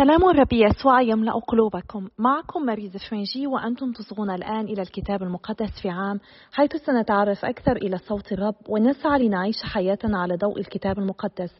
سلام 0.00 0.28
الرب 0.28 0.52
يسوع 0.52 1.00
يملأ 1.00 1.32
قلوبكم. 1.32 2.08
معكم 2.18 2.66
مريز 2.66 2.96
فرنجي 2.96 3.46
وأنتم 3.46 3.92
تصغون 3.92 4.30
الآن 4.30 4.64
إلى 4.64 4.82
الكتاب 4.82 5.22
المقدس 5.22 5.70
في 5.82 5.88
عام 5.90 6.20
حيث 6.52 6.76
سنتعرف 6.76 7.44
أكثر 7.44 7.76
إلى 7.76 7.98
صوت 7.98 8.32
الرب 8.32 8.54
ونسعى 8.68 9.26
لنعيش 9.26 9.56
حياتنا 9.62 10.18
على 10.18 10.36
ضوء 10.36 10.58
الكتاب 10.58 10.98
المقدس. 10.98 11.50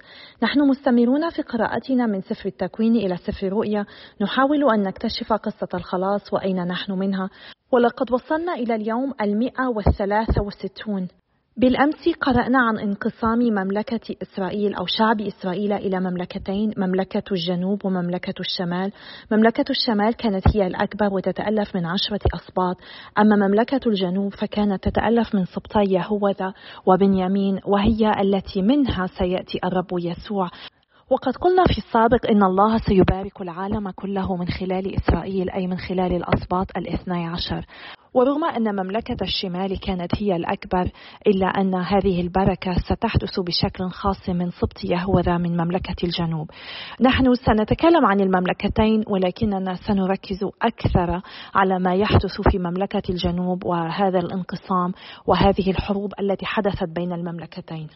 نحن 0.42 0.60
مستمرون 0.60 1.30
في 1.30 1.42
قراءتنا 1.42 2.06
من 2.06 2.20
سفر 2.20 2.46
التكوين 2.46 2.96
إلى 2.96 3.16
سفر 3.16 3.46
الرؤيا 3.46 3.86
نحاول 4.20 4.70
أن 4.70 4.82
نكتشف 4.82 5.32
قصة 5.32 5.68
الخلاص 5.74 6.32
وأين 6.32 6.64
نحن 6.66 6.92
منها. 6.92 7.30
ولقد 7.72 8.12
وصلنا 8.12 8.54
إلى 8.54 8.74
اليوم 8.74 9.14
المئة 9.20 9.66
والثلاثة 9.66 10.42
والستون 10.42 11.08
بالأمس 11.56 12.08
قرأنا 12.20 12.58
عن 12.58 12.78
انقسام 12.78 13.38
مملكة 13.38 14.16
إسرائيل 14.22 14.74
أو 14.74 14.86
شعب 14.86 15.20
إسرائيل 15.20 15.72
إلى 15.72 16.00
مملكتين 16.00 16.72
مملكة 16.76 17.22
الجنوب 17.32 17.84
ومملكة 17.84 18.34
الشمال. 18.40 18.92
مملكة 19.32 19.64
الشمال 19.70 20.14
كانت 20.14 20.56
هي 20.56 20.66
الأكبر 20.66 21.14
وتتألف 21.14 21.76
من 21.76 21.86
عشرة 21.86 22.20
أسباط. 22.34 22.76
أما 23.18 23.48
مملكة 23.48 23.80
الجنوب 23.86 24.34
فكانت 24.34 24.88
تتألف 24.88 25.34
من 25.34 25.44
سبطي 25.44 25.84
يهوذا 25.92 26.52
وبنيامين 26.86 27.60
وهي 27.66 28.12
التي 28.20 28.62
منها 28.62 29.06
سيأتي 29.06 29.58
الرب 29.64 29.88
يسوع. 29.92 30.50
وقد 31.10 31.36
قلنا 31.36 31.64
في 31.64 31.78
السابق 31.78 32.30
إن 32.30 32.42
الله 32.42 32.78
سيبارك 32.78 33.40
العالم 33.40 33.90
كله 33.90 34.36
من 34.36 34.48
خلال 34.48 34.96
إسرائيل 34.96 35.50
أي 35.50 35.66
من 35.66 35.78
خلال 35.78 36.12
الأسباط 36.12 36.66
الاثني 36.76 37.26
عشر. 37.26 37.66
ورغم 38.14 38.44
أن 38.44 38.74
مملكة 38.74 39.16
الشمال 39.22 39.80
كانت 39.80 40.22
هي 40.22 40.36
الأكبر 40.36 40.90
إلا 41.26 41.46
أن 41.46 41.74
هذه 41.74 42.20
البركة 42.20 42.74
ستحدث 42.78 43.40
بشكل 43.40 43.88
خاص 43.90 44.28
من 44.28 44.50
سبط 44.50 44.84
يهوذا 44.84 45.38
من 45.38 45.56
مملكة 45.56 45.96
الجنوب. 46.04 46.50
نحن 47.00 47.34
سنتكلم 47.34 48.06
عن 48.06 48.20
المملكتين 48.20 49.04
ولكننا 49.06 49.74
سنركز 49.74 50.44
أكثر 50.62 51.22
على 51.54 51.78
ما 51.78 51.94
يحدث 51.94 52.40
في 52.50 52.58
مملكة 52.58 53.02
الجنوب 53.10 53.64
وهذا 53.64 54.18
الانقسام 54.18 54.92
وهذه 55.26 55.70
الحروب 55.70 56.12
التي 56.20 56.46
حدثت 56.46 56.88
بين 56.88 57.12
المملكتين. 57.12 57.88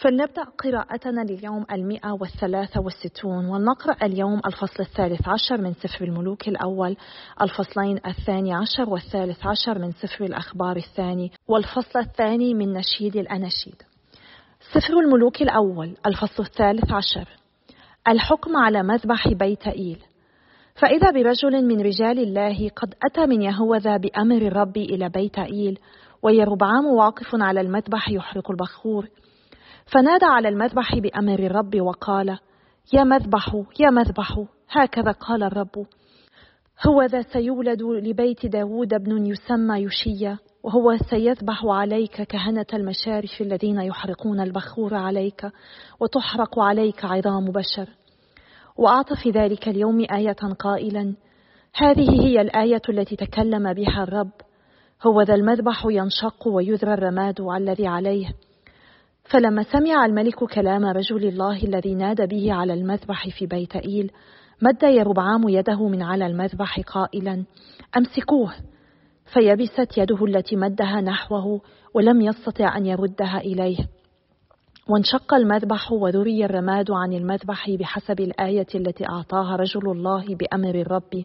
فلنبدأ 0.00 0.44
قراءتنا 0.44 1.20
لليوم 1.20 1.66
المئة 1.72 2.12
والثلاثة 2.12 2.80
والستون 2.80 3.46
ونقرأ 3.46 3.96
اليوم 4.02 4.40
الفصل 4.46 4.82
الثالث 4.82 5.28
عشر 5.28 5.60
من 5.60 5.72
سفر 5.72 6.04
الملوك 6.04 6.48
الأول 6.48 6.96
الفصلين 7.42 8.00
الثاني 8.06 8.54
عشر 8.54 8.90
والثالث 8.90 9.46
عشر 9.46 9.78
من 9.78 9.92
سفر 9.92 10.24
الأخبار 10.24 10.76
الثاني 10.76 11.32
والفصل 11.48 11.98
الثاني 11.98 12.54
من 12.54 12.72
نشيد 12.72 13.16
الأناشيد. 13.16 13.82
سفر 14.72 15.00
الملوك 15.00 15.42
الأول 15.42 15.96
الفصل 16.06 16.42
الثالث 16.42 16.92
عشر. 16.92 17.28
الحكم 18.08 18.56
على 18.56 18.82
مذبح 18.82 19.28
بيت 19.28 19.66
إيل. 19.66 19.98
فإذا 20.74 21.10
برجل 21.10 21.64
من 21.64 21.80
رجال 21.80 22.18
الله 22.18 22.68
قد 22.68 22.94
أتى 23.04 23.26
من 23.26 23.42
يهوذا 23.42 23.96
بأمر 23.96 24.36
الرب 24.36 24.76
إلى 24.76 25.08
بيت 25.08 25.38
إيل 25.38 25.78
ويربعام 26.22 26.86
واقف 26.86 27.28
على 27.34 27.60
المذبح 27.60 28.08
يحرق 28.08 28.50
البخور 28.50 29.08
فنادى 29.92 30.24
على 30.24 30.48
المذبح 30.48 30.98
بأمر 30.98 31.38
الرب 31.38 31.80
وقال 31.80 32.38
يا 32.92 33.04
مذبح 33.04 33.56
يا 33.80 33.90
مذبح. 33.90 34.44
هكذا 34.70 35.12
قال 35.12 35.42
الرب. 35.42 35.86
هو 36.86 37.02
ذا 37.02 37.22
سيولد 37.22 37.82
لبيت 37.82 38.46
داود 38.46 38.94
ابن 38.94 39.26
يسمى 39.26 39.78
يشيا 39.78 40.38
وهو 40.62 40.96
سيذبح 41.10 41.64
عليك 41.64 42.22
كهنة 42.22 42.66
المشارف 42.74 43.40
الذين 43.40 43.80
يحرقون 43.80 44.40
البخور 44.40 44.94
عليك 44.94 45.46
وتحرق 46.00 46.58
عليك 46.58 47.04
عظام 47.04 47.44
بشر. 47.44 47.88
وأعطى 48.76 49.16
في 49.22 49.30
ذلك 49.30 49.68
اليوم 49.68 50.06
آية 50.12 50.54
قائلا 50.58 51.14
هذه 51.74 52.22
هي 52.22 52.40
الآية 52.40 52.82
التي 52.88 53.16
تكلم 53.16 53.72
بها 53.72 54.02
الرب. 54.02 54.32
هو 55.06 55.22
ذا 55.22 55.34
المذبح 55.34 55.86
ينشق 55.86 56.48
ويذرى 56.48 56.94
الرماد 56.94 57.40
الذي 57.40 57.86
عليه. 57.86 58.34
فلما 59.30 59.62
سمع 59.62 60.06
الملك 60.06 60.44
كلام 60.44 60.84
رجل 60.84 61.28
الله 61.28 61.62
الذي 61.62 61.94
نادى 61.94 62.26
به 62.26 62.52
على 62.52 62.74
المذبح 62.74 63.28
في 63.38 63.46
بيت 63.46 63.76
إيل 63.76 64.10
مد 64.62 64.82
يربعام 64.82 65.48
يده 65.48 65.88
من 65.88 66.02
على 66.02 66.26
المذبح 66.26 66.80
قائلا 66.80 67.44
أمسكوه. 67.96 68.52
فيبست 69.32 69.98
يده 69.98 70.24
التي 70.24 70.56
مدها 70.56 71.00
نحوه 71.00 71.60
ولم 71.94 72.20
يستطع 72.20 72.76
أن 72.76 72.86
يردها 72.86 73.38
إليه. 73.38 73.78
وانشق 74.88 75.34
المذبح 75.34 75.92
وذري 75.92 76.44
الرماد 76.44 76.90
عن 76.90 77.12
المذبح 77.12 77.70
بحسب 77.70 78.20
الآية 78.20 78.66
التي 78.74 79.08
أعطاها 79.08 79.56
رجل 79.56 79.90
الله 79.90 80.24
بأمر 80.34 80.74
الرب. 80.74 81.24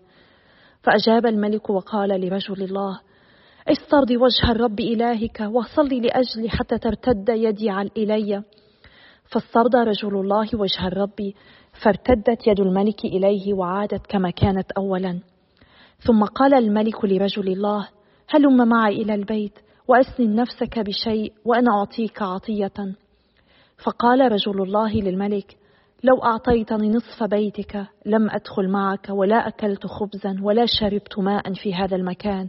فأجاب 0.84 1.26
الملك 1.26 1.70
وقال 1.70 2.10
لرجل 2.10 2.64
الله 2.64 3.00
استرضي 3.68 4.18
وجه 4.18 4.52
الرب 4.52 4.80
إلهك 4.80 5.40
وصلي 5.52 6.00
لأجلي 6.00 6.50
حتى 6.50 6.78
ترتد 6.78 7.30
يدي 7.30 7.72
إلي. 7.72 8.44
فاسترضى 9.32 9.78
رجل 9.78 10.20
الله 10.20 10.50
وجه 10.54 10.88
الرب 10.88 11.34
فارتدت 11.84 12.48
يد 12.48 12.60
الملك 12.60 13.06
إليه 13.06 13.54
وعادت 13.54 14.08
كما 14.08 14.30
كانت 14.30 14.72
أولا. 14.72 15.20
ثم 16.00 16.24
قال 16.24 16.54
الملك 16.54 17.06
لرجل 17.06 17.48
الله 17.48 17.88
هلم 18.30 18.68
معي 18.68 19.02
إلى 19.02 19.16
البيت 19.16 19.60
وأسن 19.88 20.36
نفسك 20.36 20.80
بشيء 20.80 21.34
وأنا 21.46 21.72
أعطيك 21.72 22.22
عطية. 22.22 22.96
فقال 23.86 24.32
رجل 24.32 24.62
الله 24.62 24.94
للملك 24.94 25.58
لو 26.04 26.24
أعطيتني 26.24 26.90
نصف 26.90 27.24
بيتك 27.24 27.88
لم 28.06 28.30
أدخل 28.30 28.70
معك 28.70 29.08
ولا 29.10 29.48
أكلت 29.48 29.88
خبزا 29.88 30.40
ولا 30.42 30.66
شربت 30.80 31.20
ماء 31.20 31.54
في 31.54 31.74
هذا 31.74 31.96
المكان. 31.96 32.48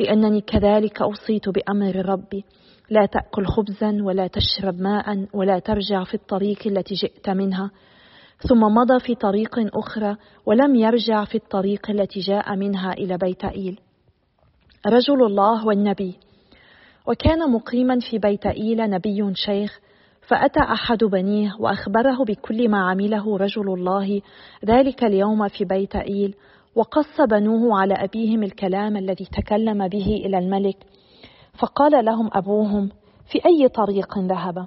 لأنني 0.00 0.40
كذلك 0.40 1.02
أوصيت 1.02 1.48
بأمر 1.48 1.96
ربي. 1.96 2.44
لا 2.90 3.06
تأكل 3.06 3.46
خبزا 3.46 3.98
ولا 4.02 4.26
تشرب 4.26 4.80
ماء 4.80 5.26
ولا 5.34 5.58
ترجع 5.58 6.04
في 6.04 6.14
الطريق 6.14 6.66
التي 6.66 6.94
جئت 6.94 7.30
منها. 7.30 7.70
ثم 8.48 8.60
مضى 8.60 9.00
في 9.00 9.14
طريق 9.14 9.76
أخرى 9.76 10.16
ولم 10.46 10.74
يرجع 10.74 11.24
في 11.24 11.34
الطريق 11.34 11.90
التي 11.90 12.20
جاء 12.20 12.56
منها 12.56 12.92
إلى 12.92 13.18
بيت 13.18 13.44
إيل. 13.44 13.80
رجل 14.86 15.24
الله 15.26 15.66
والنبي. 15.66 16.14
وكان 17.06 17.50
مقيما 17.50 17.98
في 18.10 18.18
بيت 18.18 18.46
إيل 18.46 18.90
نبي 18.90 19.34
شيخ 19.34 19.80
فأتى 20.28 20.60
أحد 20.60 21.04
بنيه 21.04 21.56
وأخبره 21.60 22.24
بكل 22.24 22.68
ما 22.68 22.90
عمله 22.90 23.36
رجل 23.36 23.72
الله 23.74 24.20
ذلك 24.64 25.04
اليوم 25.04 25.48
في 25.48 25.64
بيت 25.64 25.96
إيل. 25.96 26.34
وقص 26.76 27.20
بنوه 27.20 27.80
على 27.80 27.94
أبيهم 27.94 28.42
الكلام 28.42 28.96
الذي 28.96 29.24
تكلم 29.24 29.88
به 29.88 30.06
إلى 30.06 30.38
الملك 30.38 30.76
فقال 31.58 32.04
لهم 32.04 32.30
أبوهم 32.32 32.88
في 33.32 33.40
أي 33.46 33.68
طريق 33.68 34.18
ذهب؟ 34.18 34.66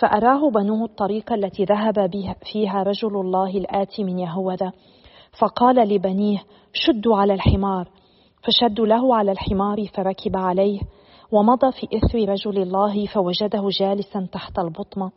فأراه 0.00 0.50
بنوه 0.50 0.84
الطريق 0.84 1.32
التي 1.32 1.64
ذهب 1.64 2.10
فيها 2.52 2.82
رجل 2.82 3.20
الله 3.20 3.50
الآتي 3.50 4.04
من 4.04 4.18
يهوذا. 4.18 4.72
فقال 5.40 5.76
لبنيه 5.76 6.38
شدوا 6.72 7.16
على 7.16 7.34
الحمار. 7.34 7.88
فشدوا 8.42 8.86
له 8.86 9.16
على 9.16 9.32
الحمار 9.32 9.86
فركب 9.86 10.36
عليه 10.36 10.80
ومضى 11.32 11.72
في 11.72 11.88
إثر 11.96 12.28
رجل 12.28 12.62
الله 12.62 13.06
فوجده 13.06 13.68
جالسا 13.80 14.28
تحت 14.32 14.58
البطمة. 14.58 15.10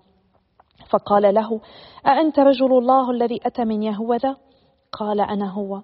فقال 0.89 1.33
له 1.33 1.61
أأنت 2.07 2.39
رجل 2.39 2.77
الله 2.77 3.11
الذي 3.11 3.39
أتى 3.45 3.65
من 3.65 3.83
يهوذا؟ 3.83 4.35
قال 4.91 5.21
أنا 5.21 5.51
هو. 5.51 5.81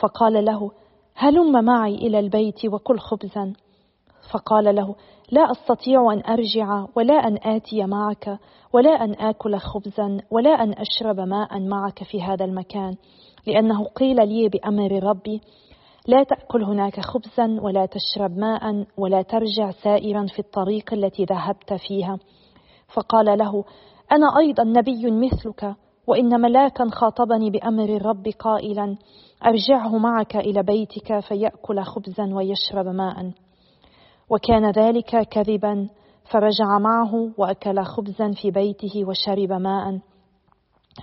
فقال 0.00 0.44
له 0.44 0.70
هلم 1.14 1.64
معي 1.64 1.94
إلى 1.94 2.18
البيت 2.18 2.66
وكل 2.66 2.98
خبزا. 2.98 3.52
فقال 4.32 4.74
له 4.74 4.94
لا 5.32 5.50
أستطيع 5.50 6.12
أن 6.12 6.22
أرجع 6.28 6.86
ولا 6.96 7.14
أن 7.14 7.38
آتي 7.42 7.86
معك 7.86 8.38
ولا 8.72 9.04
أن 9.04 9.14
آكل 9.14 9.56
خبزا 9.56 10.20
ولا 10.30 10.50
أن 10.50 10.72
أشرب 10.72 11.20
ماء 11.20 11.60
معك 11.60 12.04
في 12.04 12.22
هذا 12.22 12.44
المكان. 12.44 12.96
لأنه 13.46 13.84
قيل 13.84 14.28
لي 14.28 14.48
بأمر 14.48 15.02
ربي 15.02 15.40
لا 16.06 16.22
تأكل 16.22 16.62
هناك 16.62 17.00
خبزا 17.00 17.60
ولا 17.62 17.86
تشرب 17.86 18.38
ماء 18.38 18.86
ولا 18.96 19.22
ترجع 19.22 19.70
سائرا 19.70 20.26
في 20.26 20.38
الطريق 20.38 20.94
التي 20.94 21.24
ذهبت 21.24 21.72
فيها. 21.72 22.18
فقال 22.94 23.38
له 23.38 23.64
أنا 24.12 24.38
أيضا 24.38 24.64
نبي 24.64 25.10
مثلك 25.10 25.74
وإن 26.10 26.40
ملاكا 26.40 26.88
خاطبني 26.92 27.50
بأمر 27.50 27.84
الرب 27.84 28.28
قائلا 28.38 28.96
أرجعه 29.46 29.98
معك 29.98 30.36
إلى 30.36 30.62
بيتك 30.62 31.20
فيأكل 31.20 31.82
خبزا 31.82 32.34
ويشرب 32.34 32.86
ماء. 32.86 33.30
وكان 34.30 34.70
ذلك 34.70 35.28
كذبا 35.28 35.88
فرجع 36.30 36.78
معه 36.78 37.30
وأكل 37.38 37.82
خبزا 37.82 38.32
في 38.42 38.50
بيته 38.50 39.04
وشرب 39.04 39.52
ماء. 39.52 39.98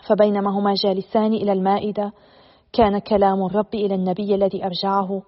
فبينما 0.08 0.60
هما 0.60 0.74
جالسان 0.84 1.34
إلى 1.34 1.52
المائدة 1.52 2.12
كان 2.74 3.00
كلام 3.00 3.46
الرب 3.46 3.74
إلى 3.74 3.96
النبي 3.96 4.36
الذي 4.36 4.66
أرجعه 4.66 5.22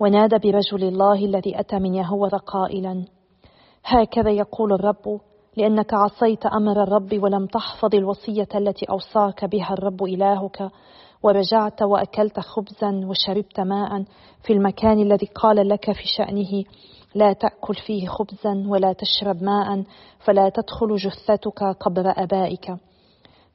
ونادى 0.00 0.38
برجل 0.38 0.88
الله 0.88 1.24
الذي 1.24 1.60
أتى 1.60 1.78
من 1.78 1.94
يهوذا 1.94 2.38
قائلا 2.38 3.04
هكذا 3.84 4.30
يقول 4.30 4.72
الرب 4.72 5.20
لأنك 5.56 5.94
عصيت 5.94 6.46
أمر 6.46 6.82
الرب 6.82 7.22
ولم 7.22 7.46
تحفظ 7.46 7.94
الوصية 7.94 8.48
التي 8.54 8.86
أوصاك 8.90 9.44
بها 9.44 9.72
الرب 9.72 10.02
إلهك 10.02 10.70
ورجعت 11.22 11.82
وأكلت 11.82 12.40
خبزا 12.40 13.06
وشربت 13.06 13.60
ماء 13.60 14.04
في 14.42 14.52
المكان 14.52 14.98
الذي 15.02 15.26
قال 15.26 15.68
لك 15.68 15.92
في 15.92 16.04
شأنه 16.16 16.64
لا 17.14 17.32
تأكل 17.32 17.74
فيه 17.74 18.06
خبزا 18.06 18.64
ولا 18.68 18.92
تشرب 18.92 19.42
ماء 19.42 19.84
فلا 20.24 20.48
تدخل 20.48 20.96
جثتك 20.96 21.62
قبر 21.80 22.12
أبائك. 22.16 22.74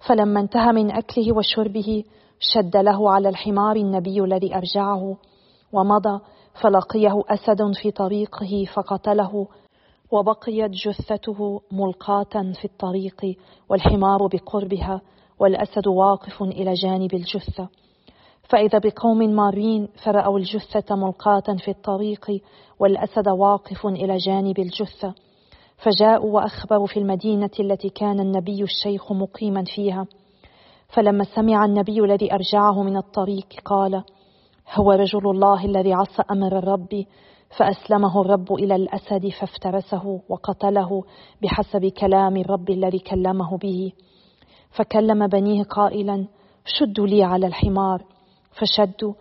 فلما 0.08 0.40
انتهى 0.40 0.72
من 0.72 0.92
أكله 0.92 1.36
وشربه 1.36 2.04
شد 2.40 2.78
له 2.78 3.12
على 3.12 3.30
الحمار 3.30 3.76
النبي 3.76 4.22
الذي 4.24 4.56
أرجعه 4.56 5.18
ومضى 5.74 6.20
فلقيه 6.62 7.22
أسد 7.30 7.72
في 7.82 7.92
طريقه 7.92 8.66
فقتله 8.74 9.48
وبقيت 10.12 10.72
جثته 10.72 11.62
ملقاة 11.72 12.54
في 12.62 12.66
الطريق 12.66 13.38
والحمار 13.70 14.28
بقربها 14.28 15.02
والأسد 15.40 15.88
واقف 15.88 16.44
إلى 16.44 16.74
جانب 16.74 17.14
الجثة. 17.14 17.70
فإذا 18.50 18.80
بقوم 18.80 19.18
مارين 19.18 19.88
فرأوا 20.04 20.40
الجثة 20.40 20.96
ملقاة 20.96 21.56
في 21.64 21.72
الطريق 21.72 22.42
والأسد 22.80 23.28
واقف 23.28 23.86
إلى 23.86 24.18
جانب 24.18 24.60
الجثة. 24.60 25.14
فجاءوا 25.78 26.36
وأخبروا 26.36 26.88
في 26.88 26.98
المدينة 27.00 27.50
التي 27.60 27.90
كان 27.90 28.20
النبي 28.20 28.64
الشيخ 28.64 29.12
مقيما 29.12 29.64
فيها. 29.76 30.06
فلما 30.96 31.24
سمع 31.24 31.66
النبي 31.66 32.00
الذي 32.00 32.34
أرجعه 32.34 32.84
من 32.84 32.98
الطريق 32.98 33.48
قال 33.66 34.04
هو 34.74 34.92
رجل 34.92 35.30
الله 35.30 35.66
الذي 35.66 35.94
عصى 35.94 36.24
أمر 36.32 36.58
الرب 36.58 37.06
فأسلمه 37.58 38.22
الرب 38.22 38.54
إلى 38.54 38.76
الأسد 38.76 39.30
فافترسه 39.40 40.22
وقتله 40.30 41.04
بحسب 41.42 41.86
كلام 41.86 42.38
الرب 42.38 42.70
الذي 42.70 43.00
كلمه 43.00 43.58
به. 43.58 43.92
فكلم 44.72 45.28
بنيه 45.28 45.64
قائلا 45.64 46.28
شدوا 46.66 47.08
لي 47.08 47.24
على 47.24 47.48
الحمار. 47.48 48.04
فشدوا 48.52 49.14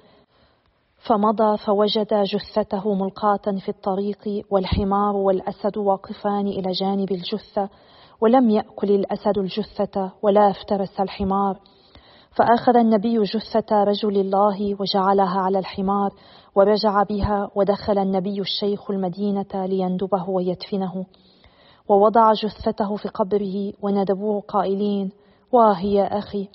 فمضى 1.06 1.56
فوجد 1.56 2.14
جثته 2.14 2.94
ملقاة 2.94 3.58
في 3.64 3.68
الطريق 3.68 4.46
والحمار 4.50 5.16
والأسد 5.16 5.76
واقفان 5.76 6.46
إلى 6.46 6.70
جانب 6.70 7.12
الجثة 7.12 7.68
ولم 8.20 8.50
يأكل 8.50 8.90
الأسد 8.90 9.38
الجثة 9.38 10.12
ولا 10.22 10.50
افترس 10.50 11.00
الحمار. 11.00 11.60
فأخذ 12.36 12.76
النبي 12.76 13.22
جثة 13.22 13.84
رجل 13.84 14.20
الله 14.20 14.76
وجعلها 14.80 15.40
على 15.40 15.58
الحمار 15.58 16.10
ورجع 16.54 17.02
بها 17.02 17.50
ودخل 17.54 17.98
النبي 17.98 18.40
الشيخ 18.40 18.90
المدينة 18.90 19.66
ليندبه 19.66 20.30
ويدفنه. 20.30 21.06
ووضع 21.88 22.32
جثته 22.32 22.96
في 22.96 23.08
قبره 23.08 23.72
وندبوه 23.82 24.40
قائلين 24.40 25.10
واه 25.52 25.80
يا 25.80 26.18
أخي. 26.18 26.48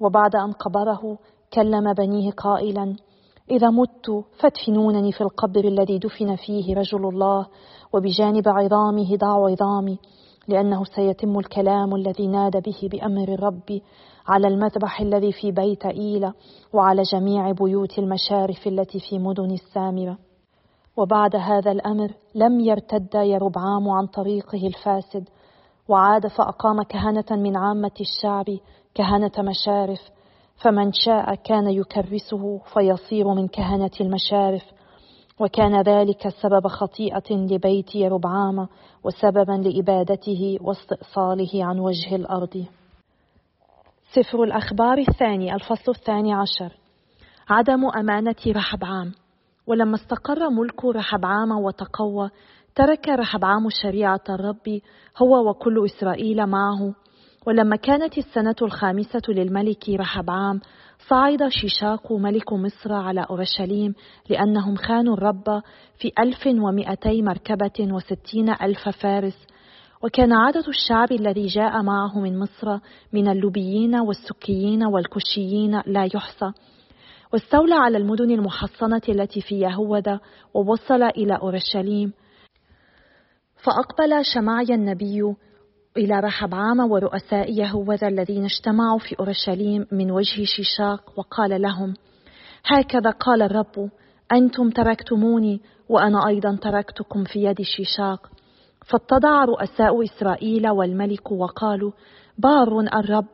وبعد 0.00 0.36
أن 0.36 0.52
قبره 0.52 1.18
كلم 1.52 1.92
بنيه 1.92 2.30
قائلا 2.30 2.96
إذا 3.50 3.70
مت 3.70 4.24
فادفنونني 4.38 5.12
في 5.12 5.20
القبر 5.20 5.64
الذي 5.64 5.98
دفن 5.98 6.36
فيه 6.36 6.74
رجل 6.74 7.08
الله 7.08 7.46
وبجانب 7.92 8.48
عظامه 8.48 9.16
ضع 9.16 9.50
عظامي 9.50 9.98
لأنه 10.48 10.84
سيتم 10.84 11.38
الكلام 11.38 11.94
الذي 11.94 12.26
نادى 12.26 12.60
به 12.60 12.88
بأمر 12.92 13.28
الرب 13.28 13.80
على 14.30 14.48
المذبح 14.48 15.00
الذي 15.00 15.32
في 15.32 15.52
بيت 15.52 15.86
إيلة 15.86 16.34
وعلى 16.72 17.02
جميع 17.02 17.50
بيوت 17.50 17.98
المشارف 17.98 18.66
التي 18.66 19.00
في 19.00 19.18
مدن 19.18 19.50
السامرة. 19.50 20.18
وبعد 20.96 21.36
هذا 21.36 21.70
الأمر 21.72 22.14
لم 22.34 22.60
يرتد 22.60 23.14
يربعام 23.14 23.88
عن 23.88 24.06
طريقه 24.06 24.66
الفاسد 24.66 25.28
وعاد 25.88 26.26
فأقام 26.26 26.82
كهنة 26.82 27.24
من 27.30 27.56
عامة 27.56 27.90
الشعب 28.00 28.44
كهنة 28.94 29.32
مشارف 29.38 30.00
فمن 30.62 30.92
شاء 30.92 31.34
كان 31.34 31.68
يكرسه 31.68 32.58
فيصير 32.58 33.28
من 33.34 33.48
كهنة 33.48 33.90
المشارف. 34.00 34.64
وكان 35.40 35.82
ذلك 35.82 36.28
سبب 36.28 36.66
خطيئة 36.66 37.30
لبيت 37.30 37.94
يربعام 37.94 38.68
وسببا 39.04 39.52
لإبادته 39.52 40.58
واستئصاله 40.60 41.64
عن 41.64 41.78
وجه 41.78 42.16
الأرض. 42.16 42.66
سفر 44.14 44.42
الأخبار 44.42 44.98
الثاني 44.98 45.54
الفصل 45.54 45.92
الثاني 45.92 46.34
عشر. 46.34 46.76
عدم 47.48 47.86
أمانة 47.86 48.36
رحبعام 48.46 49.12
ولما 49.66 49.94
استقر 49.94 50.50
ملك 50.50 50.84
رحبعام 50.84 51.50
وتقوى 51.50 52.30
ترك 52.74 53.08
رحبعام 53.08 53.68
شريعة 53.82 54.20
الرب 54.28 54.80
هو 55.22 55.50
وكل 55.50 55.84
إسرائيل 55.84 56.46
معه. 56.46 56.94
ولما 57.46 57.76
كانت 57.76 58.18
السنة 58.18 58.54
الخامسة 58.62 59.22
للملك 59.28 59.88
رحبعام 59.88 60.60
صعد 61.08 61.48
شيشاق 61.48 62.12
ملك 62.12 62.52
مصر 62.52 62.92
على 62.92 63.26
أورشليم 63.30 63.94
لأنهم 64.28 64.76
خانوا 64.76 65.14
الرب 65.14 65.62
في 65.98 66.12
ألف 66.18 66.46
ومئتي 66.46 67.22
مركبة 67.22 67.92
وستين 67.92 68.48
ألف 68.62 68.88
فارس. 68.88 69.46
وكان 70.02 70.32
عدد 70.32 70.68
الشعب 70.68 71.12
الذي 71.12 71.46
جاء 71.46 71.82
معه 71.82 72.20
من 72.20 72.38
مصر 72.38 72.78
من 73.12 73.28
اللوبيين 73.28 73.96
والسكيين 73.96 74.84
والكشيين 74.84 75.82
لا 75.86 76.08
يحصى 76.14 76.52
واستولى 77.32 77.74
على 77.74 77.98
المدن 77.98 78.30
المحصنة 78.30 79.02
التي 79.08 79.40
في 79.40 79.60
يهوذا 79.60 80.20
ووصل 80.54 81.02
إلى 81.02 81.36
أورشليم. 81.36 82.12
فأقبل 83.62 84.24
شمعي 84.34 84.74
النبي 84.74 85.34
إلى 85.96 86.20
رحبعام 86.20 86.80
ورؤساء 86.80 87.52
يهوذا 87.52 88.08
الذين 88.08 88.44
اجتمعوا 88.44 88.98
في 88.98 89.18
أورشليم 89.20 89.86
من 89.92 90.10
وجه 90.10 90.44
شيشاق 90.44 91.18
وقال 91.18 91.62
لهم 91.62 91.94
هكذا 92.64 93.10
قال 93.10 93.42
الرب 93.42 93.90
أنتم 94.32 94.70
تركتموني 94.70 95.60
وأنا 95.88 96.26
أيضا 96.26 96.58
تركتكم 96.62 97.24
في 97.24 97.44
يد 97.44 97.62
شيشاق. 97.62 98.30
فاتضع 98.90 99.44
رؤساء 99.44 100.04
إسرائيل 100.04 100.68
والملك 100.68 101.32
وقالوا 101.32 101.92
بار 102.38 102.80
الرب. 102.80 103.28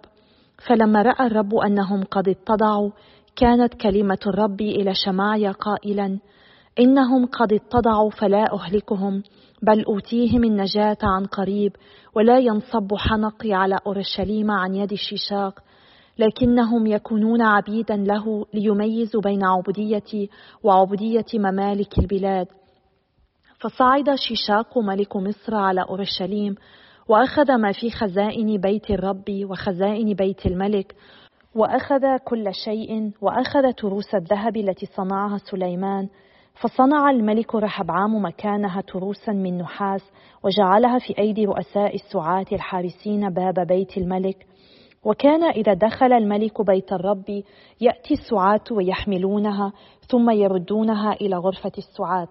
فلما 0.69 1.03
رأى 1.03 1.27
الرب 1.27 1.55
أنهم 1.55 2.05
قد 2.05 2.29
اتضعوا 2.29 2.91
كانت 3.37 3.75
كلمة 3.75 4.19
الرب 4.27 4.61
إلى 4.61 4.93
شمايا 4.95 5.53
قائلا 5.53 6.19
إنهم 6.79 7.27
قد 7.27 7.53
اتضعوا 7.53 8.11
فلا 8.11 8.53
أهلكهم 8.53 9.23
بل 9.63 9.85
أوتيهم 9.85 10.45
النجاة 10.45 10.99
عن 11.03 11.27
قريب 11.27 11.73
ولا 12.15 12.39
ينصب 12.39 12.95
حنقي 12.95 13.53
على 13.53 13.79
أورشليم 13.87 14.51
عن 14.51 14.75
يد 14.75 14.93
الشيشاق 14.93 15.61
لكنهم 16.19 16.87
يكونون 16.87 17.43
عبيدا 17.43 17.97
له 17.97 18.47
ليميزوا 18.55 19.21
بين 19.23 19.45
عبودية 19.45 20.29
وعبودية 20.63 21.27
ممالك 21.35 21.99
البلاد. 21.99 22.47
فصعد 23.61 24.15
شيشاق 24.15 24.79
ملك 24.79 25.17
مصر 25.17 25.55
على 25.55 25.85
أورشليم 25.89 26.55
وأخذ 27.09 27.57
ما 27.57 27.73
في 27.73 27.91
خزائن 27.91 28.61
بيت 28.61 28.91
الرب 28.91 29.25
وخزائن 29.31 30.15
بيت 30.15 30.47
الملك 30.47 30.95
وأخذ 31.55 32.17
كل 32.25 32.55
شيء 32.65 33.11
وأخذ 33.21 33.73
تروس 33.73 34.15
الذهب 34.15 34.57
التي 34.57 34.87
صنعها 34.87 35.39
سليمان 35.39 36.09
فصنع 36.61 37.11
الملك 37.11 37.55
رحبعام 37.55 38.25
مكانها 38.25 38.81
تروسا 38.81 39.33
من 39.33 39.59
نحاس 39.59 40.11
وجعلها 40.43 40.99
في 40.99 41.19
أيدي 41.19 41.45
رؤساء 41.45 41.95
السعاة 41.95 42.47
الحارسين 42.53 43.31
باب 43.31 43.67
بيت 43.67 43.99
الملك. 43.99 44.47
وكان 45.05 45.45
إذا 45.45 45.75
دخل 45.75 46.13
الملك 46.13 46.63
بيت 46.63 46.93
الرب 46.93 47.43
يأتي 47.81 48.15
السعاة 48.15 48.65
ويحملونها 48.71 49.73
ثم 50.09 50.31
يردونها 50.31 51.13
إلى 51.13 51.37
غرفة 51.37 51.73
السعاة. 51.79 52.29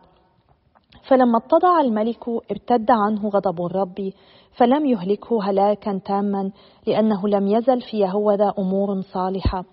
فلما 1.07 1.37
اتضع 1.37 1.81
الملك 1.81 2.27
ارتد 2.51 2.91
عنه 2.91 3.29
غضب 3.29 3.65
الرب 3.65 4.11
فلم 4.57 4.85
يهلكه 4.85 5.43
هلاكا 5.43 6.01
تاما 6.05 6.51
لأنه 6.87 7.27
لم 7.27 7.47
يزل 7.47 7.81
في 7.81 7.97
يهوذا 7.97 8.53
أمور 8.59 9.01
صالحة. 9.01 9.63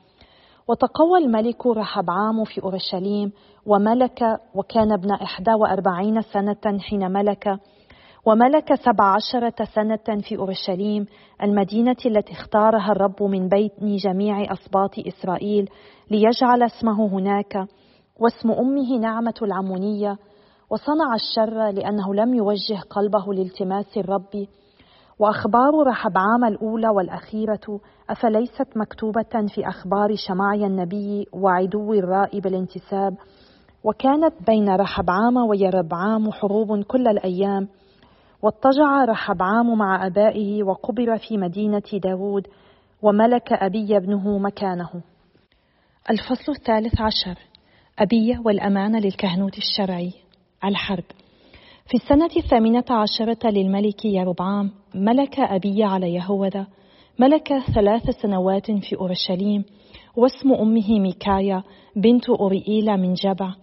وتقوى 0.69 1.19
الملك 1.19 1.67
رحبعام 1.67 2.45
في 2.45 2.63
أورشليم 2.63 3.33
وملك 3.67 4.23
وكان 4.55 4.93
ابن 4.93 5.13
إحدى 5.13 5.55
وأربعين 5.55 6.23
سنة 6.23 6.79
حين 6.79 7.13
ملك 7.13 7.59
وملك 8.27 8.75
سبع 8.75 9.15
عشرة 9.15 9.65
سنة 9.75 10.21
في 10.21 10.37
أورشليم 10.37 11.07
المدينة 11.43 11.97
التي 12.07 12.33
اختارها 12.33 12.93
الرب 12.93 13.23
من 13.23 13.49
بين 13.49 13.97
جميع 13.97 14.53
أصباط 14.53 14.91
إسرائيل 15.07 15.69
ليجعل 16.11 16.63
اسمه 16.63 17.07
هناك. 17.07 17.67
واسم 18.21 18.51
أمه 18.51 18.99
نعمة 18.99 19.35
العمونية 19.43 20.17
وصنع 20.73 21.15
الشر 21.15 21.71
لأنه 21.71 22.15
لم 22.15 22.35
يوجه 22.35 22.81
قلبه 22.91 23.35
لالتماس 23.35 23.97
الرب. 23.97 24.47
وأخبار 25.19 25.87
رحبعام 25.87 26.45
الأولى 26.45 26.89
والأخيرة 26.89 27.81
أفليست 28.11 28.77
مكتوبة 28.77 29.47
في 29.55 29.69
أخبار 29.69 30.15
شمعي 30.29 30.67
النبي 30.67 31.27
وعدو 31.33 31.93
الراء 31.95 32.41
بالانتساب. 32.41 33.15
وكانت 33.85 34.35
بين 34.47 34.69
رحبعام 34.69 35.37
ويربعام 35.37 36.31
حروب 36.33 36.83
كل 36.83 37.09
الأيام. 37.09 37.69
واضطجع 38.43 39.05
رحبعام 39.05 39.79
مع 39.79 40.07
أبائه 40.07 40.63
وقبر 40.63 41.19
في 41.19 41.39
مدينة 41.39 41.83
داود 42.03 42.47
وملك 43.03 43.53
أبي 43.53 43.97
ابنه 43.97 44.39
مكانه. 44.39 44.91
الفصل 46.11 46.53
الثالث 46.53 47.01
عشر. 47.01 47.39
أبية 47.99 48.43
والأمانة 48.45 48.99
للكهنوت 48.99 49.59
الشرعي. 49.59 50.22
الحرب. 50.65 51.05
في 51.87 51.95
السنة 51.95 52.31
الثامنة 52.37 52.85
عشرة 52.91 53.51
للملك 53.51 54.05
يربعام 54.05 54.71
ملك 54.95 55.41
أبي 55.41 55.85
على 55.85 56.15
يهوذا 56.15 56.67
ملك 57.19 57.59
ثلاث 57.75 58.11
سنوات 58.11 58.71
في 58.71 58.97
أورشليم 58.97 59.65
واسم 60.17 60.53
أمه 60.53 61.01
ميكايا 61.01 61.63
بنت 61.97 62.29
أوريئيل 62.29 62.97
من 62.97 63.15
جبع. 63.15 63.55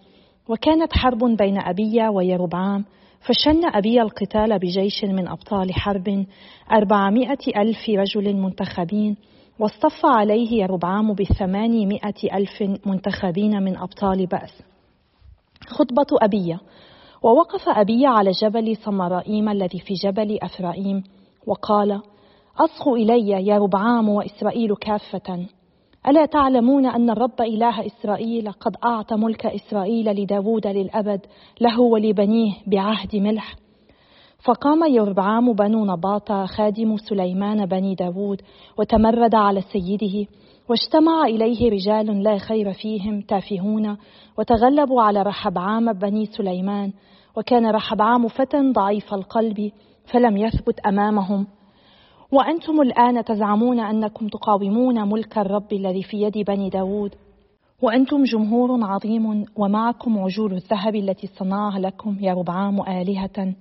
وكانت 0.50 0.94
حرب 0.94 1.24
بين 1.24 1.58
أبي 1.62 2.08
ويربعام 2.08 2.86
فشن 3.20 3.66
أبي 3.66 4.02
القتال 4.02 4.60
بجيش 4.60 5.04
من 5.04 5.28
أبطال 5.28 5.74
حرب 5.74 6.26
أربعمائة 6.72 7.62
ألف 7.62 7.90
رجل 7.90 8.36
منتخبين 8.36 9.18
واصطف 9.60 10.06
عليه 10.06 10.62
يربعام 10.64 11.14
بثمانمائة 11.14 12.34
ألف 12.34 12.64
منتخبين 12.86 13.64
من 13.64 13.78
أبطال 13.78 14.26
بأس. 14.26 14.64
خطبة 15.68 16.08
أبية 16.22 16.60
ووقف 17.24 17.70
أبي 17.70 18.06
على 18.06 18.32
جبل 18.32 18.78
سمرائيم 18.78 19.50
الذي 19.50 19.80
في 19.80 19.94
جبل 19.94 20.40
أفرائيم 20.42 21.04
وقال 21.48 22.02
أصغوا 22.58 22.98
إلي 22.98 23.46
يا 23.48 23.58
ربعام 23.58 24.10
وإسرائيل 24.10 24.76
كافة. 24.76 25.48
ألا 26.08 26.26
تعلمون 26.26 26.86
أن 26.86 27.10
الرب 27.10 27.42
إله 27.42 27.86
إسرائيل 27.86 28.52
قد 28.52 28.76
أعطى 28.84 29.16
ملك 29.16 29.46
إسرائيل 29.46 30.06
لداود 30.06 30.68
للأبد 30.68 31.22
له 31.62 31.82
ولبنيه 31.82 32.54
بعهد 32.68 33.16
ملح. 33.16 33.56
فقام 34.46 34.94
يربعام 34.94 35.54
بنو 35.54 35.86
نباطة 35.86 36.46
خادم 36.46 36.98
سليمان 36.98 37.66
بني 37.66 37.96
داود 37.96 38.42
وتمرد 38.78 39.36
على 39.36 39.62
سيده 39.62 40.28
واجتمع 40.70 41.24
إليه 41.24 41.72
رجال 41.72 42.24
لا 42.24 42.38
خير 42.38 42.74
فيهم 42.74 43.22
تافهون 43.22 43.98
وتغلبوا 44.38 45.02
على 45.02 45.22
رحبعام 45.22 45.94
بني 45.94 46.26
سليمان 46.26 46.92
وكان 47.38 47.70
رحبعام 47.70 48.28
فتى 48.28 48.72
ضعيف 48.72 49.14
القلب 49.14 49.72
فلم 50.14 50.38
يثبت 50.38 50.80
أمامهم. 50.80 51.48
وأنتم 52.32 52.82
الآن 52.82 53.24
تزعمون 53.24 53.80
أنكم 53.80 54.28
تقاومون 54.28 55.10
ملك 55.10 55.38
الرب 55.38 55.74
الذي 55.74 56.04
في 56.04 56.22
يد 56.22 56.38
بني 56.38 56.70
داود. 56.70 57.16
وأنتم 57.82 58.24
جمهور 58.24 58.84
عظيم 58.84 59.46
ومعكم 59.56 60.20
عجول 60.20 60.54
الذهب 60.54 60.96
التي 60.96 61.28
صنعها 61.28 61.80
لكم 61.80 62.18
يا 62.22 62.34
ربعام 62.34 62.82
آلهة. 62.82 63.54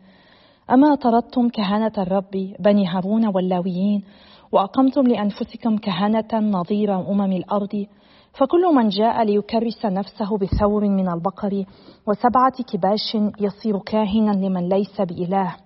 أما 0.71 0.95
طردتم 0.95 1.49
كهنة 1.49 1.93
الرب 1.99 2.55
بني 2.61 2.87
هارون 2.87 3.27
واللاويين 3.27 4.03
وأقمتم 4.53 5.03
لأنفسكم 5.03 5.77
كهنة 5.77 6.29
نظير 6.35 7.11
أمم 7.11 7.33
الأرض 7.33 7.87
فكل 8.33 8.75
من 8.75 8.89
جاء 8.89 9.25
ليكرس 9.25 9.87
نفسه 9.87 10.39
بثور 10.39 10.89
من 10.89 11.09
البقر 11.09 11.65
وسبعة 12.07 12.63
كباش 12.73 13.17
يصير 13.41 13.79
كاهنا 13.79 14.31
لمن 14.31 14.69
ليس 14.69 15.01
بإله. 15.01 15.57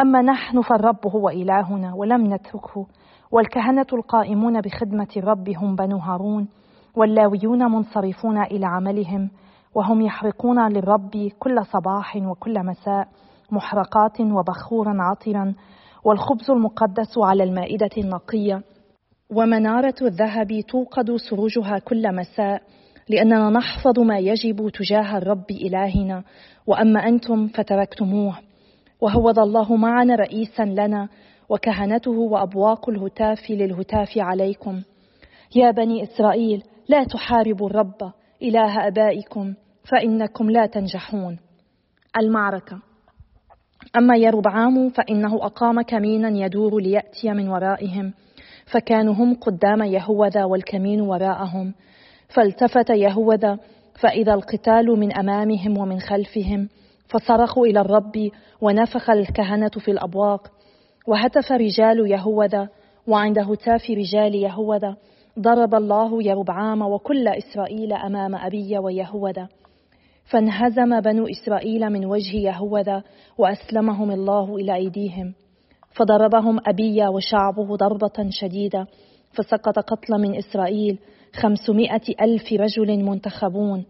أما 0.00 0.22
نحن 0.22 0.62
فالرب 0.62 1.06
هو 1.06 1.28
إلهنا 1.28 1.94
ولم 1.94 2.34
نتركه 2.34 2.86
والكهنة 3.32 3.86
القائمون 3.92 4.60
بخدمة 4.60 5.08
الرب 5.16 5.48
هم 5.48 5.76
بنو 5.76 5.96
هارون 5.96 6.48
واللاويون 6.96 7.58
منصرفون 7.72 8.42
إلى 8.42 8.66
عملهم 8.66 9.30
وهم 9.74 10.00
يحرقون 10.00 10.68
للرب 10.68 11.30
كل 11.38 11.64
صباح 11.64 12.16
وكل 12.16 12.66
مساء 12.66 13.08
محرقات 13.50 14.20
وبخورا 14.20 14.96
عطرا 15.00 15.54
والخبز 16.04 16.50
المقدس 16.50 17.18
على 17.18 17.44
المائدة 17.44 17.90
النقية. 17.98 18.62
ومنارة 19.30 19.94
الذهب 20.02 20.60
توقد 20.68 21.16
سروجها 21.16 21.78
كل 21.78 22.14
مساء 22.14 22.62
لأننا 23.08 23.50
نحفظ 23.50 23.98
ما 23.98 24.18
يجب 24.18 24.68
تجاه 24.68 25.18
الرب 25.18 25.50
إلهنا. 25.50 26.22
وأما 26.66 27.08
أنتم 27.08 27.48
فتركتموه. 27.48 28.38
وهوذ 29.00 29.38
الله 29.38 29.76
معنا 29.76 30.14
رئيسا 30.14 30.62
لنا 30.62 31.08
وكهنته 31.48 32.10
وأبواق 32.10 32.88
الهتاف 32.88 33.50
للهتاف 33.50 34.18
عليكم. 34.18 34.82
يا 35.56 35.70
بني 35.70 36.02
إسرائيل 36.02 36.62
لا 36.88 37.04
تحاربوا 37.04 37.70
الرب 37.70 38.12
إله 38.42 38.86
أبائكم 38.86 39.54
فإنكم 39.84 40.50
لا 40.50 40.66
تنجحون. 40.66 41.38
المعركة 42.16 42.78
أما 43.96 44.16
يربعام 44.16 44.88
فإنه 44.90 45.34
أقام 45.34 45.82
كمينا 45.82 46.28
يدور 46.28 46.80
ليأتي 46.80 47.30
من 47.30 47.48
ورائهم 47.48 48.12
فكانوا 48.66 49.14
هم 49.14 49.34
قدام 49.34 49.82
يهوذا 49.82 50.44
والكمين 50.44 51.00
وراءهم. 51.00 51.74
فالتفت 52.28 52.90
يهوذا 52.90 53.58
فإذا 54.00 54.34
القتال 54.34 54.86
من 54.86 55.12
أمامهم 55.12 55.78
ومن 55.78 56.00
خلفهم 56.00 56.68
فصرخوا 57.08 57.66
إلى 57.66 57.80
الرب 57.80 58.30
ونفخ 58.60 59.10
الكهنة 59.10 59.70
في 59.78 59.90
الأبواق. 59.90 60.52
وهتف 61.06 61.52
رجال 61.52 62.10
يهوذا 62.10 62.68
وعند 63.06 63.38
هتاف 63.38 63.90
رجال 63.90 64.34
يهوذا 64.34 64.96
ضرب 65.38 65.74
الله 65.74 66.22
يربعام 66.22 66.82
وكل 66.82 67.28
إسرائيل 67.28 67.92
أمام 67.92 68.34
أبي 68.34 68.78
ويهوذا. 68.78 69.48
فانهزم 70.26 71.00
بنو 71.00 71.26
إسرائيل 71.26 71.90
من 71.90 72.04
وجه 72.04 72.36
يهوذا 72.36 73.02
وأسلمهم 73.38 74.10
الله 74.10 74.56
إلى 74.56 74.74
أيديهم. 74.74 75.34
فضربهم 75.90 76.60
أبي 76.66 77.06
وشعبه 77.06 77.76
ضربة 77.76 78.30
شديدة 78.30 78.86
فسقط 79.32 79.78
قتل 79.78 80.20
من 80.20 80.36
إسرائيل 80.36 80.98
خمسمائة 81.34 82.02
ألف 82.20 82.52
رجل 82.52 83.04
منتخبون. 83.04 83.84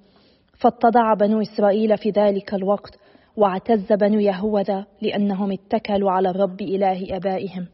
فاتضع 0.58 1.14
بنو 1.14 1.40
إسرائيل 1.40 1.98
في 1.98 2.10
ذلك 2.10 2.54
الوقت 2.54 2.98
واعتز 3.36 3.92
بنو 3.92 4.20
يهوذا 4.20 4.86
لأنهم 5.02 5.52
اتكلوا 5.52 6.10
على 6.10 6.30
الرب 6.30 6.60
إله 6.60 7.16
أبائهم. 7.16 7.66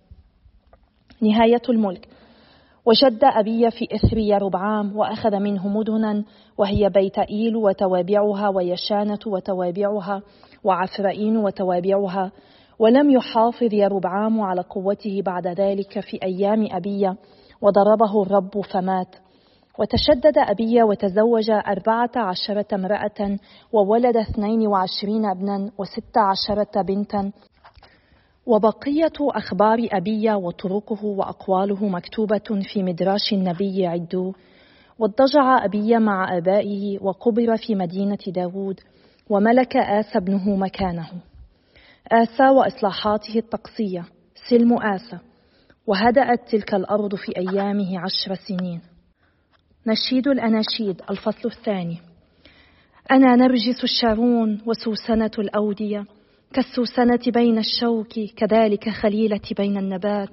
نهاية 1.20 1.62
الملك. 1.68 2.08
وشد 2.86 3.24
أبي 3.24 3.70
في 3.70 3.88
إثر 3.94 4.18
يربعام 4.18 4.96
وأخذ 4.96 5.38
منه 5.38 5.68
مدنا 5.68 6.24
وهي 6.58 6.88
بيت 6.88 7.18
إيل 7.18 7.56
وتوابعها 7.56 8.48
ويشانة 8.48 9.18
وتوابعها 9.26 10.22
وعفرائين 10.64 11.36
وتوابعها 11.36 12.32
ولم 12.78 13.10
يحافظ 13.10 13.72
يربعام 13.72 14.40
على 14.40 14.60
قوته 14.60 15.22
بعد 15.26 15.46
ذلك 15.46 16.00
في 16.00 16.18
أيام 16.22 16.68
أبي 16.70 17.14
وضربه 17.62 18.22
الرب 18.22 18.60
فمات. 18.60 19.16
وتشدد 19.78 20.38
أبي 20.38 20.82
وتزوج 20.82 21.50
أربعة 21.50 22.10
عشرة 22.16 22.66
امرأة 22.72 23.38
وولد 23.72 24.16
اثنين 24.16 24.66
وعشرين 24.66 25.24
ابنا 25.24 25.70
وست 25.78 26.18
عشرة 26.18 26.82
بنتا. 26.82 27.32
وبقية 28.46 29.12
أخبار 29.20 29.88
أبي 29.92 30.30
وطرقه 30.30 31.04
وأقواله 31.04 31.88
مكتوبة 31.88 32.62
في 32.72 32.82
مدراش 32.82 33.32
النبي 33.32 33.86
عدو 33.86 34.32
واضطجع 34.98 35.64
أبي 35.64 35.98
مع 35.98 36.36
آبائه 36.36 36.98
وقبر 37.00 37.56
في 37.56 37.74
مدينة 37.74 38.18
داود 38.26 38.80
وملك 39.30 39.76
آسى 39.76 40.18
ابنه 40.18 40.56
مكانه. 40.56 41.08
آسى 42.12 42.48
وإصلاحاته 42.48 43.38
الطقسية 43.38 44.04
سلم 44.50 44.82
آسى 44.82 45.18
وهدأت 45.86 46.48
تلك 46.48 46.74
الأرض 46.74 47.14
في 47.14 47.36
أيامه 47.36 47.98
عشر 47.98 48.34
سنين. 48.34 48.80
نشيد 49.86 50.28
الأناشيد 50.28 51.02
الفصل 51.10 51.48
الثاني. 51.48 51.98
أنا 53.10 53.36
نرجس 53.36 53.84
الشارون 53.84 54.62
وسوسنة 54.66 55.30
الأودية 55.38 56.04
كالسوسنة 56.52 57.20
بين 57.26 57.58
الشوك 57.58 58.12
كذلك 58.36 58.88
خليلة 58.88 59.40
بين 59.58 59.78
النبات 59.78 60.28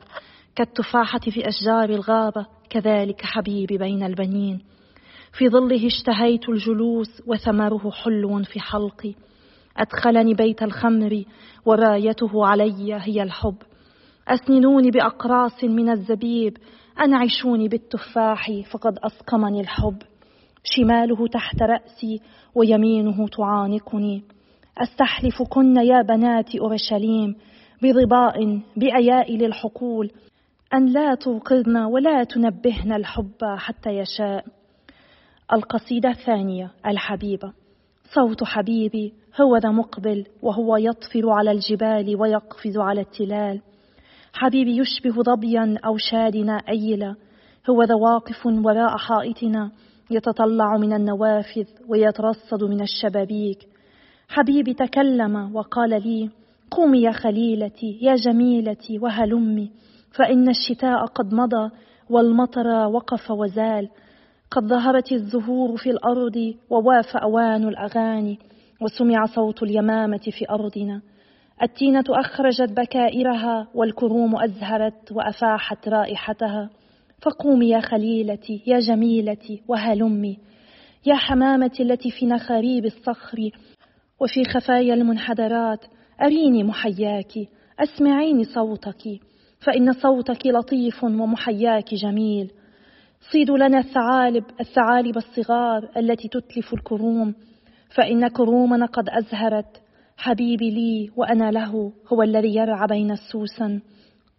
كالتفاحة 0.55 1.19
في 1.19 1.47
أشجار 1.47 1.89
الغابة 1.89 2.45
كذلك 2.69 3.21
حبيبي 3.25 3.77
بين 3.77 4.03
البنين. 4.03 4.59
في 5.37 5.49
ظله 5.49 5.87
اشتهيت 5.87 6.49
الجلوس 6.49 7.21
وثمره 7.27 7.91
حلو 7.91 8.43
في 8.43 8.59
حلقي. 8.59 9.13
أدخلني 9.77 10.33
بيت 10.33 10.63
الخمر 10.63 11.23
ورايته 11.65 12.45
علي 12.45 12.93
هي 12.93 13.23
الحب. 13.23 13.57
أسننوني 14.27 14.91
بأقراص 14.91 15.63
من 15.63 15.89
الزبيب 15.89 16.57
أنعشوني 17.01 17.67
بالتفاح 17.67 18.51
فقد 18.71 18.97
أسقمني 19.03 19.61
الحب. 19.61 20.01
شماله 20.63 21.27
تحت 21.27 21.61
رأسي 21.61 22.21
ويمينه 22.55 23.27
تعانقني. 23.27 24.23
أستحلفكن 24.79 25.75
يا 25.77 26.01
بنات 26.01 26.55
أورشليم 26.55 27.35
بظباء 27.83 28.61
بأيائل 28.77 29.45
الحقول 29.45 30.11
أن 30.73 30.85
لا 30.85 31.15
توقظن 31.15 31.77
ولا 31.77 32.23
تنبهن 32.23 32.93
الحب 32.93 33.43
حتى 33.57 33.89
يشاء. 33.89 34.45
القصيدة 35.53 36.09
الثانية 36.09 36.71
الحبيبة 36.85 37.53
صوت 38.15 38.43
حبيبي 38.43 39.13
هو 39.41 39.57
ذا 39.57 39.69
مقبل 39.69 40.25
وهو 40.41 40.77
يطفر 40.77 41.29
على 41.29 41.51
الجبال 41.51 42.15
ويقفز 42.15 42.77
على 42.77 43.01
التلال. 43.01 43.61
حبيبي 44.33 44.77
يشبه 44.77 45.23
ظبيا 45.23 45.77
أو 45.85 45.97
شادنا 45.97 46.61
أيلا. 46.69 47.15
هو 47.69 47.83
ذا 47.83 47.95
واقف 47.95 48.45
وراء 48.45 48.97
حائطنا 48.97 49.71
يتطلع 50.11 50.77
من 50.77 50.93
النوافذ 50.93 51.67
ويترصد 51.87 52.63
من 52.63 52.81
الشبابيك. 52.81 53.68
حبيبي 54.29 54.73
تكلم 54.73 55.55
وقال 55.55 55.89
لي 55.89 56.29
قومي 56.71 57.01
يا 57.01 57.11
خليلتي 57.11 57.99
يا 58.01 58.15
جميلتي 58.15 58.99
وهلمي 58.99 59.71
فإن 60.17 60.49
الشتاء 60.49 61.05
قد 61.05 61.33
مضى 61.33 61.69
والمطر 62.09 62.67
وقف 62.67 63.31
وزال 63.31 63.89
قد 64.51 64.63
ظهرت 64.63 65.11
الزهور 65.11 65.77
في 65.77 65.89
الأرض 65.89 66.53
وواف 66.69 67.17
أوان 67.17 67.67
الأغاني 67.67 68.39
وسمع 68.81 69.25
صوت 69.25 69.63
اليمامة 69.63 70.17
في 70.17 70.49
أرضنا 70.49 71.01
التينة 71.61 72.03
أخرجت 72.09 72.71
بكائرها 72.71 73.67
والكروم 73.73 74.35
أزهرت 74.43 75.11
وأفاحت 75.11 75.87
رائحتها 75.87 76.69
فقومي 77.21 77.69
يا 77.69 77.79
خليلتي 77.79 78.63
يا 78.67 78.79
جميلتي 78.79 79.61
وهلمي 79.67 80.37
يا 81.05 81.15
حمامتي 81.15 81.83
التي 81.83 82.11
في 82.11 82.25
نخاريب 82.25 82.85
الصخر 82.85 83.49
وفي 84.19 84.43
خفايا 84.43 84.93
المنحدرات 84.93 85.85
أريني 86.21 86.63
محياك 86.63 87.31
أسمعيني 87.79 88.43
صوتك 88.43 89.19
فإن 89.59 89.93
صوتك 89.93 90.45
لطيف 90.45 91.03
ومحياك 91.03 91.93
جميل. 91.93 92.51
صيدوا 93.31 93.57
لنا 93.57 93.79
الثعالب 93.79 94.43
الثعالب 94.59 95.17
الصغار 95.17 95.89
التي 95.97 96.27
تتلف 96.27 96.73
الكروم 96.73 97.35
فإن 97.95 98.27
كرومنا 98.27 98.85
قد 98.85 99.09
أزهرت. 99.09 99.81
حبيبي 100.17 100.69
لي 100.69 101.11
وأنا 101.15 101.51
له 101.51 101.91
هو 102.13 102.23
الذي 102.23 102.55
يرعى 102.55 102.87
بين 102.87 103.11
السوسن. 103.11 103.79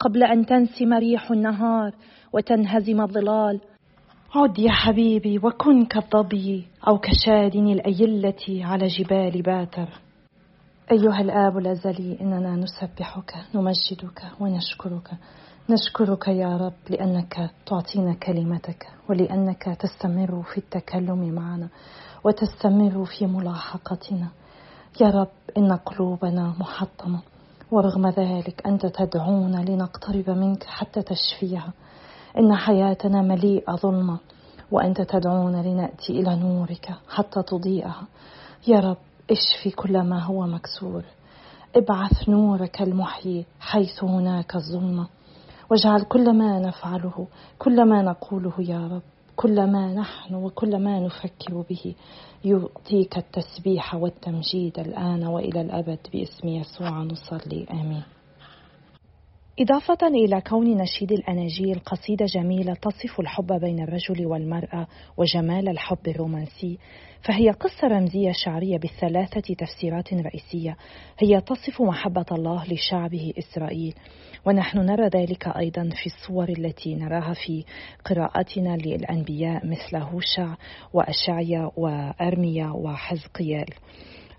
قبل 0.01 0.23
أن 0.23 0.47
تنسم 0.47 0.95
ريح 0.95 1.31
النهار 1.31 1.93
وتنهزم 2.33 3.01
الظلال 3.01 3.61
عد 4.35 4.59
يا 4.59 4.73
حبيبي 4.73 5.39
وكن 5.39 5.85
كالظبي 5.87 6.67
أو 6.89 6.99
كشادن 6.99 7.69
الأيلة 7.69 8.67
على 8.67 8.87
جبال 8.87 9.43
باتر 9.43 9.89
أيها 10.93 11.21
الآب 11.21 11.59
الأزلي 11.59 12.21
إننا 12.21 12.57
نسبحك 12.57 13.35
نمجدك 13.55 14.23
ونشكرك. 14.41 15.11
نشكرك 15.71 16.29
يا 16.29 16.57
رب 16.57 16.91
لأنك 16.91 17.51
تعطينا 17.67 18.15
كلمتك 18.15 18.87
ولأنك 19.09 19.77
تستمر 19.81 20.43
في 20.43 20.59
التكلم 20.59 21.35
معنا 21.35 21.69
وتستمر 22.25 23.05
في 23.05 23.27
ملاحقتنا. 23.27 24.29
يا 25.01 25.11
رب 25.11 25.57
إن 25.59 25.73
قلوبنا 25.73 26.55
محطمة 26.61 27.21
ورغم 27.71 28.09
ذلك 28.09 28.67
أنت 28.67 28.87
تدعونا 28.87 29.57
لنقترب 29.71 30.31
منك 30.31 30.65
حتى 30.65 31.03
تشفيها. 31.03 31.73
إن 32.39 32.57
حياتنا 32.57 33.23
مليئة 33.23 33.77
ظلمة 33.77 34.19
وأنت 34.71 35.01
تدعونا 35.01 35.69
لنأتي 35.69 36.21
إلى 36.21 36.37
نورك 36.37 36.95
حتى 37.09 37.43
تضيئها. 37.43 38.03
يا 38.69 38.81
رب 38.81 38.97
اشفي 39.31 39.71
كل 39.71 40.03
ما 40.03 40.25
هو 40.25 40.47
مكسور. 40.47 41.05
ابعث 41.77 42.29
نورك 42.29 42.83
المحيي 42.83 43.47
حيث 43.61 44.05
هناك 44.05 44.57
الظلمة 44.57 45.07
واجعل 45.71 46.03
كل 46.03 46.39
ما 46.39 46.59
نفعله 46.59 47.27
كل 47.59 47.85
ما 47.85 48.03
نقوله 48.03 48.53
يا 48.59 48.87
رب 48.87 49.03
كل 49.37 49.67
ما 49.67 49.95
نحن 49.95 50.35
وكل 50.35 50.85
ما 50.85 51.01
نفكر 51.01 51.65
به. 51.71 51.95
يعطيك 52.45 53.19
التسبيح 53.19 53.95
والتمجيد 53.95 54.79
الآن 54.79 55.27
وإلى 55.27 55.61
الأبد 55.61 55.99
باسم 56.13 56.49
يسوع 56.49 57.03
نصلي 57.03 57.67
آمين. 57.71 58.03
إضافة 59.61 60.07
إلى 60.07 60.41
كون 60.41 60.77
نشيد 60.77 61.13
الأناجيل 61.13 61.79
قصيدة 61.79 62.25
جميلة 62.25 62.75
تصف 62.75 63.21
الحب 63.21 63.53
بين 63.53 63.81
الرجل 63.81 64.27
والمرأة 64.27 64.87
وجمال 65.17 65.69
الحب 65.69 66.09
الرومانسي 66.09 66.79
فهي 67.23 67.51
قصة 67.51 67.89
رمزية 67.89 68.33
شعرية 68.33 68.79
بثلاثة 68.79 69.55
تفسيرات 69.55 70.15
رئيسية. 70.15 70.77
هي 71.19 71.41
تصف 71.41 71.83
محبة 71.83 72.25
الله 72.33 72.65
لشعبه 72.73 73.33
إسرائيل. 73.39 73.95
ونحن 74.47 74.79
نرى 74.79 75.09
ذلك 75.09 75.49
أيضا 75.49 75.89
في 75.89 76.07
الصور 76.07 76.49
التي 76.49 76.95
نراها 76.95 77.35
في 77.35 77.65
قراءتنا 78.05 78.77
للأنبياء 78.77 79.67
مثل 79.67 79.97
هوشع 79.97 80.55
وأشعيا 80.93 81.71
وأرميا 81.77 82.71
وحزقيال. 82.71 83.69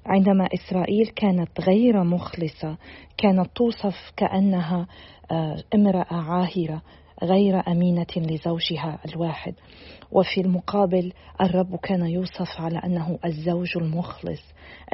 عندما 0.05 0.47
إسرائيل 0.53 1.07
كانت 1.07 1.61
غير 1.61 2.03
مخلصة 2.03 2.77
كانت 3.17 3.49
توصف 3.55 3.95
كأنها 4.17 4.87
آه، 5.31 5.63
امرأة 5.75 6.13
عاهرة 6.13 6.81
غير 7.23 7.67
أمينة 7.67 8.07
لزوجها 8.17 8.99
الواحد. 9.05 9.53
وفي 10.11 10.41
المقابل 10.41 11.13
الرب 11.41 11.75
كان 11.75 12.05
يوصف 12.05 12.61
على 12.61 12.77
أنه 12.77 13.19
الزوج 13.25 13.77
المخلص 13.77 14.41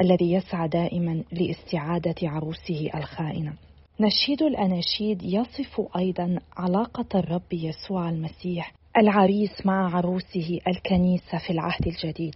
الذي 0.00 0.32
يسعى 0.32 0.68
دائما 0.68 1.22
لاستعادة 1.32 2.14
عروسه 2.22 2.90
الخائنة. 2.94 3.52
نشيد 4.00 4.42
الأناشيد 4.42 5.22
يصف 5.22 5.96
أيضا 5.96 6.38
علاقة 6.56 7.18
الرب 7.18 7.52
يسوع 7.52 8.08
المسيح 8.08 8.72
العريس 8.98 9.66
مع 9.66 9.96
عروسه 9.96 10.58
الكنيسة 10.68 11.38
في 11.38 11.50
العهد 11.50 11.86
الجديد. 11.86 12.34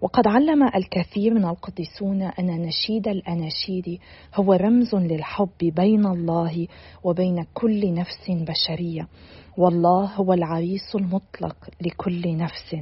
وقد 0.00 0.26
علم 0.26 0.62
الكثير 0.62 1.34
من 1.34 1.44
القديسون 1.44 2.22
أن 2.22 2.46
نشيد 2.46 3.08
الأناشيد 3.08 4.00
هو 4.34 4.52
رمز 4.52 4.94
للحب 4.94 5.48
بين 5.60 6.06
الله 6.06 6.66
وبين 7.04 7.46
كل 7.54 7.94
نفس 7.94 8.30
بشرية. 8.30 9.08
والله 9.56 10.04
هو 10.04 10.32
العريس 10.32 10.94
المطلق 10.94 11.56
لكل 11.80 12.36
نفس. 12.36 12.76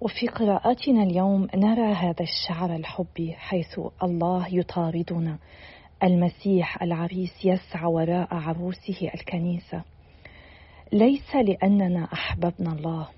وفي 0.00 0.26
قراءاتنا 0.26 1.02
اليوم 1.02 1.48
نرى 1.54 1.92
هذا 1.92 2.22
الشعر 2.22 2.76
الحبي 2.76 3.32
حيث 3.32 3.80
الله 4.02 4.54
يطاردنا. 4.54 5.38
المسيح 6.02 6.82
العريس 6.82 7.44
يسعى 7.44 7.86
وراء 7.86 8.34
عروسه 8.34 9.10
الكنيسة. 9.14 9.82
ليس 10.92 11.36
لأننا 11.36 12.08
أحببنا 12.12 12.72
الله 12.72 13.08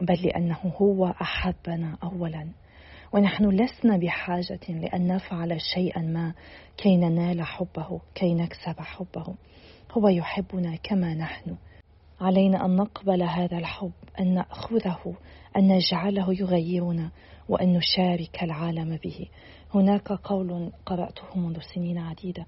بل 0.00 0.22
لأنه 0.22 0.72
هو 0.76 1.06
أحبنا 1.06 1.96
اولا. 2.02 2.48
ونحن 3.12 3.48
لسنا 3.48 3.96
بحاجة 3.96 4.60
لأن 4.68 5.06
نفعل 5.06 5.60
شيئا 5.74 6.00
ما 6.02 6.34
كي 6.76 6.96
ننال 6.96 7.42
حبه 7.42 8.00
كي 8.14 8.34
نكسب 8.34 8.80
حبه. 8.80 9.34
هو 9.92 10.08
يحبنا 10.08 10.76
كما 10.76 11.14
نحن. 11.14 11.56
علينا 12.20 12.64
أن 12.64 12.76
نقبل 12.76 13.22
هذا 13.22 13.58
الحب 13.58 13.92
أن 14.20 14.34
نأخذه 14.34 15.14
أن 15.56 15.68
نجعله 15.68 16.32
يغيرنا 16.32 17.10
وأن 17.48 17.72
نشارك 17.72 18.42
العالم 18.42 18.96
به. 19.04 19.26
هناك 19.74 20.12
قول 20.12 20.72
قرأته 20.86 21.38
منذ 21.38 21.58
سنين 21.74 21.98
عديدة. 21.98 22.46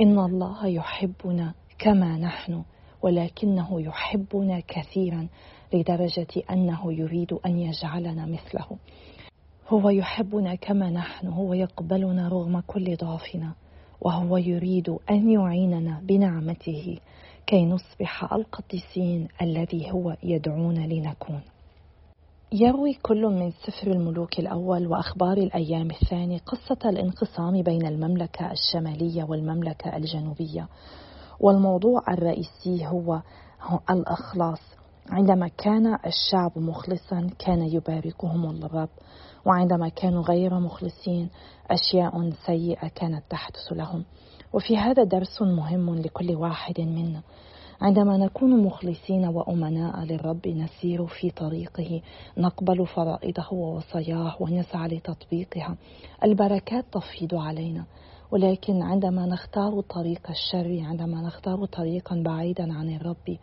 إن 0.00 0.18
الله 0.18 0.66
يحبنا 0.66 1.54
كما 1.78 2.18
نحن. 2.18 2.64
ولكنه 3.04 3.80
يحبنا 3.80 4.60
كثيرا 4.68 5.28
لدرجة 5.74 6.42
أنه 6.50 6.92
يريد 6.92 7.32
أن 7.32 7.58
يجعلنا 7.58 8.26
مثله. 8.26 8.66
هو 9.68 9.90
يحبنا 9.90 10.54
كما 10.54 10.90
نحن 10.90 11.26
هو 11.26 11.54
يقبلنا 11.54 12.28
رغم 12.28 12.60
كل 12.60 12.96
ضعفنا 12.96 13.52
وهو 14.00 14.36
يريد 14.36 14.96
أن 15.10 15.30
يعيننا 15.30 16.00
بنعمته 16.02 16.98
كي 17.46 17.66
نصبح 17.66 18.32
القديسين 18.32 19.28
الذي 19.42 19.92
هو 19.92 20.16
يدعونا 20.22 20.86
لنكون. 20.86 21.40
يروي 22.52 22.94
كل 22.94 23.26
من 23.26 23.50
سفر 23.50 23.90
الملوك 23.90 24.38
الأول 24.38 24.86
وأخبار 24.86 25.36
الأيام 25.36 25.90
الثاني 25.90 26.38
قصة 26.38 26.90
الانقسام 26.90 27.62
بين 27.62 27.86
المملكة 27.86 28.52
الشمالية 28.52 29.24
والمملكة 29.24 29.96
الجنوبية. 29.96 30.68
والموضوع 31.44 32.02
الرئيسي 32.08 32.86
هو 32.86 33.20
الإخلاص. 33.90 34.60
عندما 35.10 35.48
كان 35.48 35.98
الشعب 36.06 36.58
مخلصا 36.58 37.30
كان 37.38 37.62
يباركهم 37.62 38.64
الرب 38.64 38.88
وعندما 39.46 39.88
كانوا 39.88 40.22
غير 40.22 40.60
مخلصين 40.60 41.30
أشياء 41.70 42.30
سيئة 42.46 42.88
كانت 42.88 43.22
تحدث 43.30 43.72
لهم. 43.72 44.04
وفي 44.52 44.76
هذا 44.76 45.04
درس 45.04 45.42
مهم 45.42 45.94
لكل 45.94 46.34
واحد 46.34 46.80
منا. 46.80 47.22
عندما 47.80 48.16
نكون 48.16 48.62
مخلصين 48.62 49.24
وأمناء 49.26 50.04
للرب 50.04 50.48
نسير 50.48 51.06
في 51.06 51.30
طريقه 51.30 52.02
نقبل 52.38 52.86
فرائضه 52.86 53.46
ووصاياه 53.52 54.36
ونسعى 54.40 54.88
لتطبيقها. 54.88 55.76
البركات 56.24 56.84
تفيض 56.92 57.34
علينا. 57.34 57.84
ولكن 58.34 58.82
عندما 58.82 59.26
نختار 59.26 59.80
طريق 59.80 60.30
الشر 60.30 60.80
عندما 60.84 61.20
نختار 61.22 61.64
طريقا 61.64 62.22
بعيدا 62.22 62.72
عن 62.72 62.96
الرب 62.96 63.38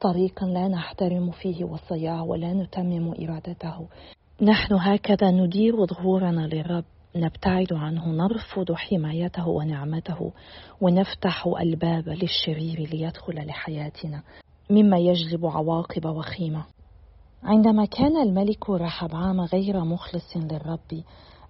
طريقا 0.00 0.46
لا 0.46 0.68
نحترم 0.68 1.30
فيه 1.30 1.64
وصاياه 1.64 2.24
ولا 2.24 2.52
نتمم 2.52 3.14
إرادته. 3.22 3.86
نحن 4.42 4.74
هكذا 4.74 5.30
ندير 5.30 5.86
ظهورنا 5.86 6.46
للرب 6.46 6.84
نبتعد 7.16 7.72
عنه 7.72 8.08
نرفض 8.08 8.72
حمايته 8.72 9.48
ونعمته 9.48 10.32
ونفتح 10.80 11.46
الباب 11.46 12.08
للشرير 12.08 12.88
ليدخل 12.92 13.46
لحياتنا 13.46 14.22
مما 14.70 14.98
يجلب 14.98 15.46
عواقب 15.46 16.06
وخيمة. 16.06 16.64
عندما 17.42 17.84
كان 17.84 18.16
الملك 18.16 18.70
رحبعام 18.70 19.40
غير 19.40 19.84
مخلص 19.84 20.36
للرب 20.36 21.02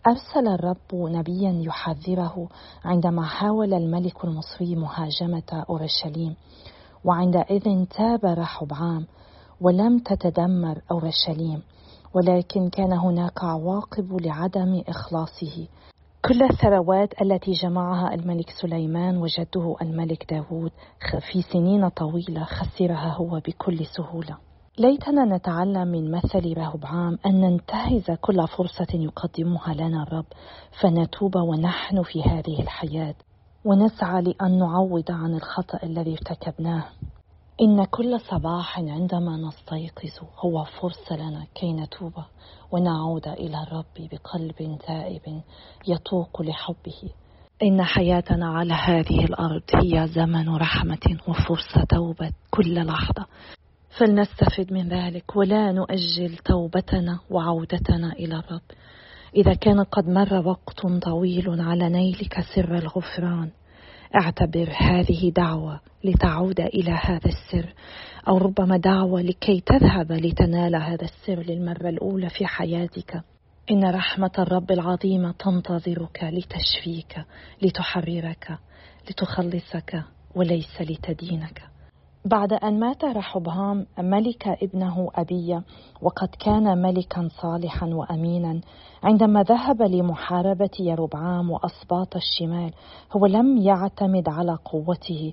أرسل 0.09 0.49
الرب 0.49 0.95
نبيا 0.95 1.63
يحذره 1.65 2.49
عندما 2.85 3.23
حاول 3.23 3.75
الملك 3.75 4.25
المصري 4.25 4.77
مهاجمة 4.77 5.65
أورشليم 5.71 6.35
وعندئذ 7.05 7.85
تاب 7.85 8.25
رحبعام 8.25 9.07
ولم 9.61 9.99
تتدمر 9.99 10.79
أورشليم 10.91 11.63
ولكن 12.15 12.69
كان 12.71 12.93
هناك 12.93 13.45
عواقب 13.45 14.21
لعدم 14.21 14.83
إخلاصه. 14.89 15.67
كل 16.25 16.43
الثروات 16.43 17.23
التي 17.23 17.53
جمعها 17.53 18.15
الملك 18.15 18.51
سليمان 18.51 19.17
وجده 19.17 19.77
الملك 19.83 20.35
داود 20.35 20.73
في 21.33 21.43
سنين 21.43 21.89
طويلة 21.89 22.45
خسرها 22.45 23.15
هو 23.15 23.41
بكل 23.47 23.87
سهولة. 23.87 24.48
ليتنا 24.79 25.25
نتعلم 25.25 25.89
من 25.89 26.11
مثل 26.11 26.55
رهبعام 26.57 27.19
أن 27.27 27.41
ننتهز 27.41 28.11
كل 28.11 28.49
فرصة 28.49 28.87
يقدمها 28.95 29.75
لنا 29.75 30.03
الرب 30.03 30.27
فنتوب 30.81 31.37
ونحن 31.37 32.03
في 32.03 32.23
هذه 32.23 32.63
الحياة. 32.63 33.15
ونسعى 33.65 34.23
لأن 34.23 34.59
نعوض 34.59 35.11
عن 35.11 35.35
الخطأ 35.35 35.79
الذي 35.83 36.13
ارتكبناه. 36.13 36.85
إن 37.61 37.85
كل 37.85 38.21
صباح 38.21 38.79
عندما 38.79 39.37
نستيقظ 39.37 40.29
هو 40.39 40.65
فرصة 40.65 41.17
لنا 41.17 41.47
كي 41.55 41.73
نتوب 41.73 42.13
ونعود 42.73 43.29
إلى 43.29 43.63
الرب 43.63 44.09
بقلب 44.13 44.79
تائب 44.87 45.43
يطوق 45.89 46.43
لحبه. 46.43 47.13
إن 47.63 47.83
حياتنا 47.83 48.49
على 48.49 48.75
هذه 48.75 49.25
الأرض 49.25 49.63
هي 49.75 50.09
زمن 50.09 50.57
رحمة 50.57 51.19
وفرصة 51.29 51.85
توبة 51.89 52.33
كل 52.51 52.87
لحظة. 52.87 53.27
فلنستفد 53.99 54.73
من 54.73 54.89
ذلك 54.89 55.37
ولا 55.37 55.73
نؤجل 55.73 56.37
توبتنا 56.37 57.21
وعودتنا 57.31 58.13
إلى 58.13 58.35
الرب. 58.35 58.63
إذا 59.37 59.55
كان 59.55 59.83
قد 59.83 60.09
مر 60.09 60.49
وقت 60.49 60.87
طويل 61.03 61.61
على 61.61 61.89
نيلك 61.89 62.41
سر 62.55 62.79
الغفران 62.79 63.51
اعتبر 64.23 64.73
هذه 64.77 65.31
دعوة 65.31 65.81
لتعود 66.05 66.61
إلى 66.61 66.91
هذا 66.91 67.27
السر 67.29 67.75
أو 68.29 68.39
ربما 68.39 68.77
دعوة 68.77 69.23
لكي 69.23 69.61
تذهب 69.61 70.13
لتنال 70.13 70.77
هذا 70.77 71.05
السر 71.05 71.43
للمرة 71.43 71.89
الأولى 71.89 72.29
في 72.29 72.47
حياتك. 72.47 73.23
إن 73.71 73.85
رحمة 73.85 74.33
الرب 74.39 74.71
العظيمة 74.71 75.33
تنتظرك 75.33 76.25
لتشفيك 76.25 77.25
لتحررك 77.63 78.59
لتخلصك 79.11 80.03
وليس 80.35 80.81
لتدينك. 80.81 81.78
بعد 82.25 82.53
أن 82.53 82.81
مات 82.81 83.05
رحبهام 83.05 83.87
ملك 83.99 84.49
ابنه 84.49 85.11
أبية 85.15 85.63
وقد 86.03 86.29
كان 86.29 86.83
ملكا 86.83 87.29
صالحا 87.43 87.87
وأمينا. 87.87 88.61
عندما 89.03 89.43
ذهب 89.43 89.83
لمحاربة 89.83 90.71
يربعام 90.81 91.51
وأسباط 91.51 92.17
الشمال 92.17 92.73
هو 93.13 93.27
لم 93.27 93.57
يعتمد 93.57 94.29
على 94.29 94.59
قوته 94.65 95.33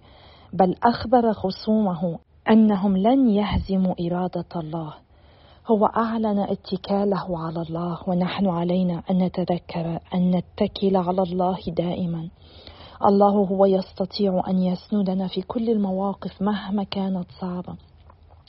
بل 0.54 0.76
أخبر 0.84 1.34
خصومه 1.34 2.20
أنهم 2.50 2.98
لن 2.98 3.30
يهزموا 3.30 3.96
إرادة 4.08 4.50
الله. 4.56 4.94
هو 5.68 5.86
أعلن 5.86 6.40
اتكاله 6.40 7.40
على 7.40 7.62
الله 7.62 7.98
ونحن 8.08 8.48
علينا 8.48 9.04
أن 9.12 9.18
نتذكر 9.18 10.00
أن 10.14 10.32
نتكل 10.32 10.96
على 10.96 11.22
الله 11.22 11.60
دائما. 11.68 12.30
الله 13.04 13.30
هو 13.30 13.66
يستطيع 13.66 14.44
أن 14.48 14.60
يسندنا 14.60 15.28
في 15.28 15.42
كل 15.42 15.70
المواقف 15.70 16.42
مهما 16.42 16.84
كانت 16.84 17.26
صعبة. 17.42 17.76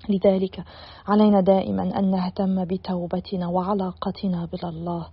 لذلك 0.09 0.64
علينا 1.09 1.40
دائما 1.40 1.98
أن 1.98 2.11
نهتم 2.11 2.64
بتوبتنا 2.64 3.48
وعلاقتنا 3.48 4.48
بالله. 4.52 5.06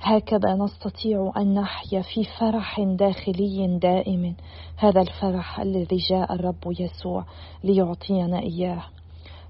هكذا 0.00 0.54
نستطيع 0.54 1.32
أن 1.36 1.54
نحيا 1.54 2.02
في 2.02 2.24
فرح 2.24 2.80
داخلي 2.80 3.78
دائم. 3.78 4.36
هذا 4.76 5.00
الفرح 5.00 5.60
الذي 5.60 5.96
جاء 6.10 6.34
الرب 6.34 6.74
يسوع 6.80 7.24
ليعطينا 7.64 8.38
إياه. 8.38 8.82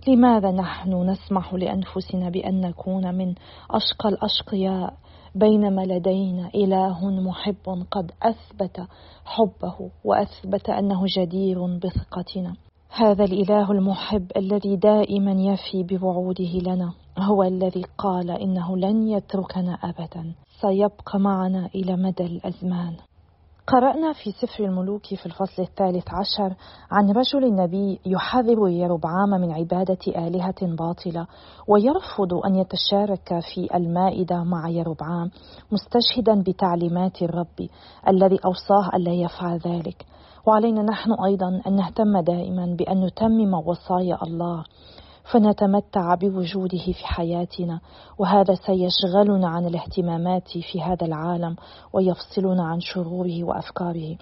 لماذا 0.08 0.50
نحن 0.50 1.10
نسمح 1.10 1.54
لأنفسنا 1.54 2.30
بأن 2.30 2.60
نكون 2.60 3.14
من 3.14 3.34
أشقى 3.70 4.08
الأشقياء؟ 4.08 4.94
بينما 5.34 5.80
لدينا 5.80 6.50
إله 6.54 7.10
محب 7.10 7.84
قد 7.90 8.12
أثبت 8.22 8.80
حبه 9.24 9.90
وأثبت 10.04 10.70
أنه 10.70 11.04
جدير 11.18 11.76
بثقتنا. 11.76 12.54
هذا 12.90 13.24
الإله 13.24 13.72
المحب 13.72 14.32
الذي 14.36 14.76
دائما 14.76 15.32
يفي 15.32 15.82
بوعوده 15.82 16.58
لنا 16.62 16.92
هو 17.18 17.42
الذي 17.42 17.84
قال 17.98 18.30
إنه 18.30 18.76
لن 18.76 19.08
يتركنا 19.08 19.74
أبدا 19.74 20.34
سيبقى 20.60 21.20
معنا 21.20 21.70
إلى 21.74 21.96
مدى 21.96 22.24
الأزمان. 22.24 22.96
قرأنا 23.72 24.12
في 24.12 24.32
سفر 24.32 24.64
الملوك 24.64 25.06
في 25.06 25.26
الفصل 25.26 25.62
الثالث 25.62 26.04
عشر 26.08 26.54
عن 26.90 27.10
رجل 27.10 27.54
نبي 27.54 28.00
يحذر 28.06 28.68
يربعام 28.68 29.30
من 29.30 29.52
عبادة 29.52 29.98
آلهة 30.08 30.76
باطلة 30.76 31.26
ويرفض 31.68 32.34
أن 32.34 32.54
يتشارك 32.54 33.40
في 33.54 33.76
المائدة 33.76 34.44
مع 34.44 34.68
يربعام 34.68 35.30
مستشهدا 35.72 36.42
بتعليمات 36.42 37.22
الرب 37.22 37.68
الذي 38.08 38.38
أوصاه 38.44 38.96
ألا 38.96 39.12
يفعل 39.12 39.58
ذلك. 39.58 40.06
وعلينا 40.46 40.82
نحن 40.82 41.12
أيضا 41.12 41.60
أن 41.66 41.76
نهتم 41.76 42.20
دائما 42.20 42.76
بأن 42.78 43.04
نتمم 43.06 43.54
وصايا 43.54 44.18
الله. 44.22 44.64
فنتمتع 45.32 46.14
بوجوده 46.14 46.78
في 46.78 47.06
حياتنا 47.06 47.80
وهذا 48.18 48.54
سيشغلنا 48.54 49.48
عن 49.48 49.66
الاهتمامات 49.66 50.48
في 50.48 50.82
هذا 50.82 51.06
العالم 51.06 51.56
ويفصلنا 51.92 52.64
عن 52.64 52.80
شروره 52.80 53.44
وأفكاره. 53.44 54.16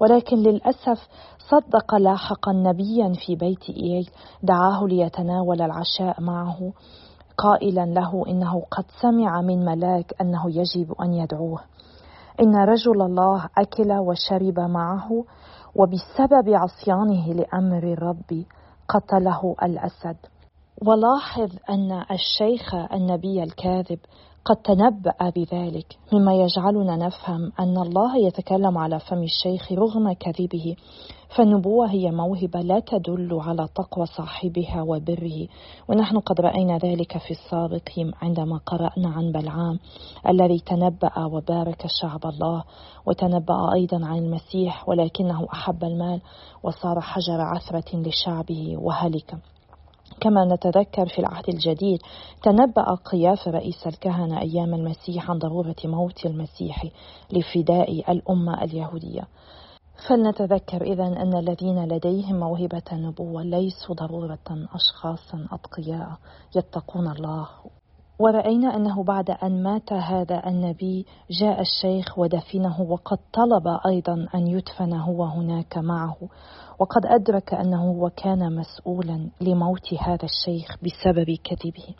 ولكن 0.00 0.36
للأسف 0.36 1.08
صدق 1.38 1.94
لاحقا 1.94 2.52
نبيا 2.52 3.12
في 3.26 3.36
بيت 3.36 3.70
ايل 3.70 4.10
دعاه 4.42 4.84
ليتناول 4.86 5.62
العشاء 5.62 6.20
معه 6.20 6.72
قائلا 7.38 7.86
له 7.86 8.24
إنه 8.28 8.62
قد 8.70 8.84
سمع 9.02 9.40
من 9.40 9.64
ملاك 9.64 10.14
أنه 10.20 10.50
يجب 10.50 10.92
أن 11.02 11.14
يدعوه. 11.14 11.60
إن 12.40 12.56
رجل 12.56 13.02
الله 13.02 13.48
أكل 13.58 13.92
وشرب 13.92 14.60
معه 14.60 15.24
وبسبب 15.76 16.48
عصيانه 16.48 17.32
لأمر 17.32 17.92
الرب 17.92 18.44
قتله 18.88 19.54
الأسد. 19.62 20.16
ولاحظ 20.82 21.50
أن 21.70 22.04
الشيخ 22.10 22.74
النبي 22.74 23.42
الكاذب 23.42 23.98
قد 24.44 24.56
تنبأ 24.56 25.30
بذلك 25.36 25.98
مما 26.12 26.34
يجعلنا 26.34 26.96
نفهم 26.96 27.52
أن 27.60 27.78
الله 27.78 28.16
يتكلم 28.16 28.78
على 28.78 29.00
فم 29.00 29.22
الشيخ 29.22 29.72
رغم 29.72 30.12
كذبه. 30.12 30.76
فالنبوة 31.36 31.90
هي 31.90 32.10
موهبة 32.10 32.60
لا 32.60 32.80
تدل 32.80 33.38
على 33.40 33.68
تقوى 33.74 34.06
صاحبها 34.06 34.82
وبره 34.82 35.48
ونحن 35.88 36.18
قد 36.18 36.40
رأينا 36.40 36.78
ذلك 36.78 37.18
في 37.18 37.30
السابق 37.30 38.12
عندما 38.22 38.60
قرأنا 38.66 39.08
عن 39.08 39.32
بلعام 39.32 39.78
الذي 40.28 40.58
تنبأ 40.58 41.24
وبارك 41.24 41.86
شعب 42.00 42.26
الله 42.26 42.64
وتنبأ 43.06 43.72
أيضا 43.74 44.06
عن 44.06 44.18
المسيح 44.18 44.88
ولكنه 44.88 45.46
أحب 45.52 45.84
المال 45.84 46.20
وصار 46.62 47.00
حجر 47.00 47.40
عثرة 47.40 47.96
لشعبه 47.96 48.76
وهلك. 48.78 49.34
كما 50.24 50.44
نتذكر 50.44 51.06
في 51.06 51.18
العهد 51.18 51.48
الجديد 51.48 51.98
تنبأ 52.42 52.94
قياس 52.94 53.48
رئيس 53.48 53.86
الكهنة 53.86 54.40
أيام 54.40 54.74
المسيح 54.74 55.30
عن 55.30 55.38
ضرورة 55.38 55.76
موت 55.84 56.26
المسيح 56.26 56.84
لفداء 57.32 58.12
الأمة 58.12 58.64
اليهودية. 58.64 59.22
فلنتذكر 60.08 60.82
إذا 60.82 61.06
أن 61.06 61.36
الذين 61.36 61.84
لديهم 61.84 62.40
موهبة 62.40 62.82
النبوة 62.92 63.42
ليسوا 63.42 63.94
ضرورة 63.94 64.66
أشخاصا 64.74 65.46
أتقياء 65.52 66.18
يتقون 66.56 67.08
الله. 67.08 67.46
ورأينا 68.18 68.76
أنه 68.76 69.04
بعد 69.04 69.30
أن 69.30 69.62
مات 69.62 69.92
هذا 69.92 70.46
النبي 70.46 71.06
جاء 71.30 71.60
الشيخ 71.60 72.18
ودفنه 72.18 72.82
وقد 72.82 73.18
طلب 73.32 73.78
أيضا 73.86 74.26
أن 74.34 74.46
يدفن 74.46 74.92
هو 74.92 75.24
هناك 75.24 75.78
معه. 75.78 76.16
وقد 76.78 77.06
أدرك 77.06 77.54
أنه 77.54 77.90
هو 77.90 78.10
كان 78.10 78.56
مسؤولا 78.56 79.28
لموت 79.40 79.94
هذا 79.94 80.24
الشيخ 80.24 80.76
بسبب 80.82 81.36
كذبه. 81.44 81.94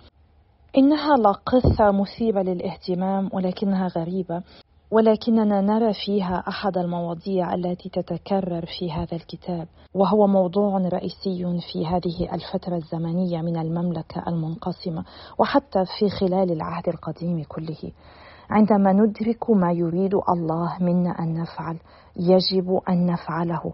إنها 0.78 1.16
لا 1.16 1.32
قصة 1.32 1.90
مثيرة 1.90 2.42
للاهتمام 2.42 3.30
ولكنها 3.32 3.88
غريبة 3.88 4.42
ولكننا 4.90 5.60
نرى 5.60 5.92
فيها 6.06 6.44
أحد 6.48 6.78
المواضيع 6.78 7.54
التي 7.54 7.88
تتكرر 7.88 8.66
في 8.78 8.92
هذا 8.92 9.16
الكتاب 9.16 9.68
وهو 9.94 10.26
موضوع 10.26 10.78
رئيسي 10.78 11.60
في 11.72 11.86
هذه 11.86 12.34
الفترة 12.34 12.76
الزمنية 12.76 13.40
من 13.42 13.56
المملكة 13.56 14.24
المنقسمة 14.28 15.04
وحتى 15.38 15.84
في 15.98 16.08
خلال 16.08 16.52
العهد 16.52 16.88
القديم 16.88 17.44
كله. 17.48 17.92
عندما 18.50 18.92
ندرك 18.92 19.50
ما 19.50 19.72
يريد 19.72 20.14
الله 20.14 20.78
منا 20.80 21.10
أن 21.10 21.34
نفعل 21.34 21.78
يجب 22.16 22.80
أن 22.88 23.06
نفعله. 23.06 23.72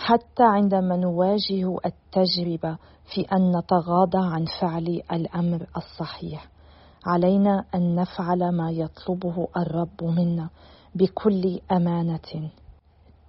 حتى 0.00 0.42
عندما 0.42 0.96
نواجه 0.96 1.76
التجربة 1.86 2.78
في 3.14 3.20
أن 3.20 3.56
نتغاضى 3.56 4.18
عن 4.18 4.44
فعل 4.60 5.02
الأمر 5.12 5.66
الصحيح 5.76 6.48
علينا 7.06 7.64
أن 7.74 7.94
نفعل 7.94 8.56
ما 8.56 8.70
يطلبه 8.70 9.48
الرب 9.56 10.04
منا 10.04 10.50
بكل 10.94 11.60
أمانة. 11.72 12.50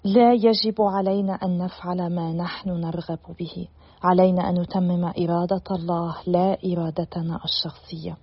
لا 0.03 0.33
يجب 0.33 0.81
علينا 0.81 1.33
أن 1.33 1.57
نفعل 1.57 2.15
ما 2.15 2.33
نحن 2.33 2.69
نرغب 2.69 3.19
به 3.39 3.67
علينا 4.03 4.49
أن 4.49 4.61
نتمم 4.61 5.05
إرادة 5.05 5.63
الله 5.71 6.15
لا 6.27 6.57
إرادتنا 6.65 7.39
الشخصية. 7.45 8.17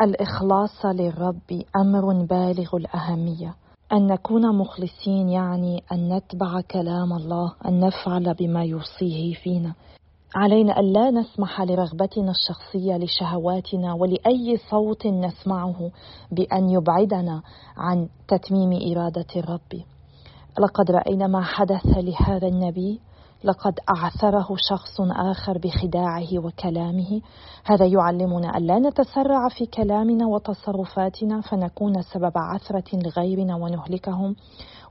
الإخلاص 0.00 0.86
للرب 0.86 1.62
أمر 1.76 2.24
بالغ 2.24 2.76
الأهمية. 2.76 3.54
أن 3.92 4.06
نكون 4.06 4.56
مخلصين 4.56 5.28
يعني 5.28 5.82
أن 5.92 6.16
نتبع 6.16 6.60
كلام 6.60 7.12
الله 7.12 7.54
أن 7.66 7.80
نفعل 7.80 8.34
بما 8.34 8.64
يوصيه 8.64 9.34
فينا. 9.34 9.74
علينا 10.34 10.78
أن 10.78 10.92
لا 10.92 11.10
نسمح 11.10 11.60
لرغبتنا 11.60 12.30
الشخصية 12.30 12.96
لشهواتنا 12.96 13.94
ولأي 13.94 14.56
صوت 14.70 15.06
نسمعه 15.06 15.90
بأن 16.32 16.70
يبعدنا 16.70 17.42
عن 17.76 18.08
تتميم 18.28 18.92
إرادة 18.92 19.26
الرب. 19.36 19.82
لقد 20.60 20.90
رأينا 20.90 21.26
ما 21.26 21.42
حدث 21.42 21.86
لهذا 21.86 22.48
النبي 22.48 23.00
لقد 23.44 23.74
أعثره 23.96 24.56
شخص 24.70 25.00
آخر 25.00 25.58
بخداعه 25.58 26.38
وكلامه. 26.38 27.20
هذا 27.64 27.86
يعلمنا 27.86 28.56
أن 28.56 28.62
لا 28.62 28.78
نتسرع 28.78 29.48
في 29.48 29.66
كلامنا 29.66 30.26
وتصرفاتنا 30.26 31.40
فنكون 31.40 32.02
سبب 32.02 32.32
عثرة 32.36 32.84
لغيرنا 32.94 33.56
ونهلكهم. 33.56 34.36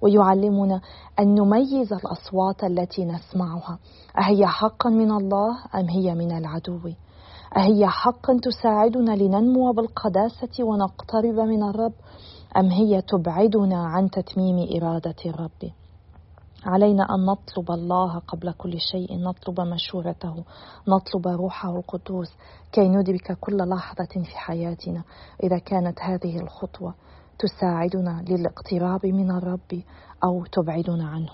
ويعلمنا 0.02 0.82
أن 1.20 1.36
نميز 1.36 1.94
الأصوات 1.94 2.64
التي 2.64 3.06
نسمعها. 3.06 3.80
أهي 4.20 4.48
حقا 4.48 4.90
من 4.90 5.12
الله 5.12 5.58
أم 5.76 5.90
هي 5.90 6.16
من 6.16 6.38
العدو؟ 6.38 6.80
أهي 7.58 7.88
حقا 7.88 8.40
تساعدنا 8.44 9.12
لننمو 9.12 9.72
بالقداسة 9.72 10.64
ونقترب 10.64 11.40
من 11.40 11.64
الرب 11.64 11.94
أم 12.58 12.66
هي 12.70 13.02
تبعدنا 13.02 13.86
عن 13.86 14.10
تتميم 14.10 14.68
إرادة 14.76 15.16
الرب؟ 15.26 15.72
علينا 16.66 17.04
أن 17.16 17.26
نطلب 17.26 17.72
الله 17.72 18.20
قبل 18.20 18.52
كل 18.52 18.80
شيء 18.80 19.20
نطلب 19.20 19.62
مشورته 19.62 20.44
نطلب 20.88 21.28
روحه 21.28 21.78
القدوس 21.78 22.28
كي 22.72 22.90
ندرك 22.90 23.38
كل 23.40 23.58
لحظة 23.58 24.24
في 24.24 24.38
حياتنا. 24.38 25.04
إذا 25.44 25.58
كانت 25.58 26.00
هذه 26.02 26.40
الخطوة 26.40 26.96
تساعدنا 27.40 28.26
للاقتراب 28.30 29.06
من 29.06 29.32
الرب 29.32 29.84
أو 30.24 30.46
تبعدنا 30.46 31.08
عنه. 31.08 31.34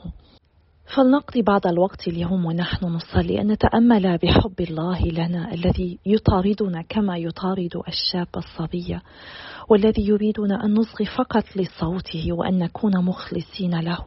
فلنقضي 0.96 1.42
بعض 1.42 1.68
الوقت 1.68 2.08
اليوم 2.08 2.46
ونحن 2.46 2.86
نصلي 2.86 3.42
أن 3.42 3.52
نتأمل 3.52 4.18
بحب 4.18 4.62
الله 4.62 5.02
لنا 5.02 5.54
الذي 5.54 6.00
يطاردنا 6.06 6.82
كما 6.90 7.18
يطارد 7.18 7.82
الشاب 7.88 8.28
الصبية 8.38 9.02
والذي 9.70 10.08
يريدنا 10.08 10.66
أن 10.66 10.74
نصغي 10.74 11.06
فقط 11.06 11.44
لصوته 11.56 12.34
وأن 12.34 12.60
نكون 12.60 13.06
مخلصين 13.06 13.80
له 13.80 14.06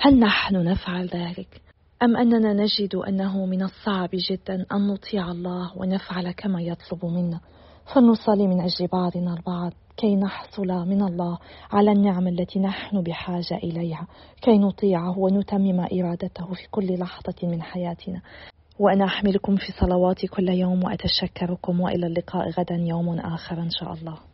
هل 0.00 0.18
نحن 0.18 0.64
نفعل 0.64 1.06
ذلك؟ 1.06 1.62
أم 2.02 2.16
أننا 2.16 2.52
نجد 2.52 2.94
أنه 2.94 3.46
من 3.46 3.62
الصعب 3.62 4.10
جدا 4.12 4.66
أن 4.72 4.86
نطيع 4.86 5.30
الله 5.30 5.72
ونفعل 5.76 6.30
كما 6.30 6.62
يطلب 6.62 7.04
منا 7.04 7.40
فلنصلي 7.86 8.46
من 8.46 8.60
أجل 8.60 8.86
بعضنا 8.86 9.34
البعض 9.34 9.72
كي 9.96 10.16
نحصل 10.16 10.66
من 10.66 11.02
الله 11.02 11.38
على 11.72 11.92
النعم 11.92 12.28
التي 12.28 12.60
نحن 12.60 13.02
بحاجة 13.02 13.56
إليها 13.56 14.06
كي 14.42 14.58
نطيعه 14.58 15.18
ونتمم 15.18 15.80
إرادته 15.80 16.46
في 16.46 16.68
كل 16.70 16.98
لحظة 16.98 17.34
من 17.42 17.62
حياتنا. 17.62 18.20
وأنا 18.78 19.04
أحملكم 19.04 19.56
في 19.56 19.72
صلواتي 19.80 20.26
كل 20.26 20.48
يوم 20.48 20.84
وأتشكركم 20.84 21.80
وإلى 21.80 22.06
اللقاء 22.06 22.50
غدا 22.50 22.74
يوم 22.74 23.18
آخر 23.18 23.58
إن 23.58 23.70
شاء 23.70 23.92
الله. 23.92 24.31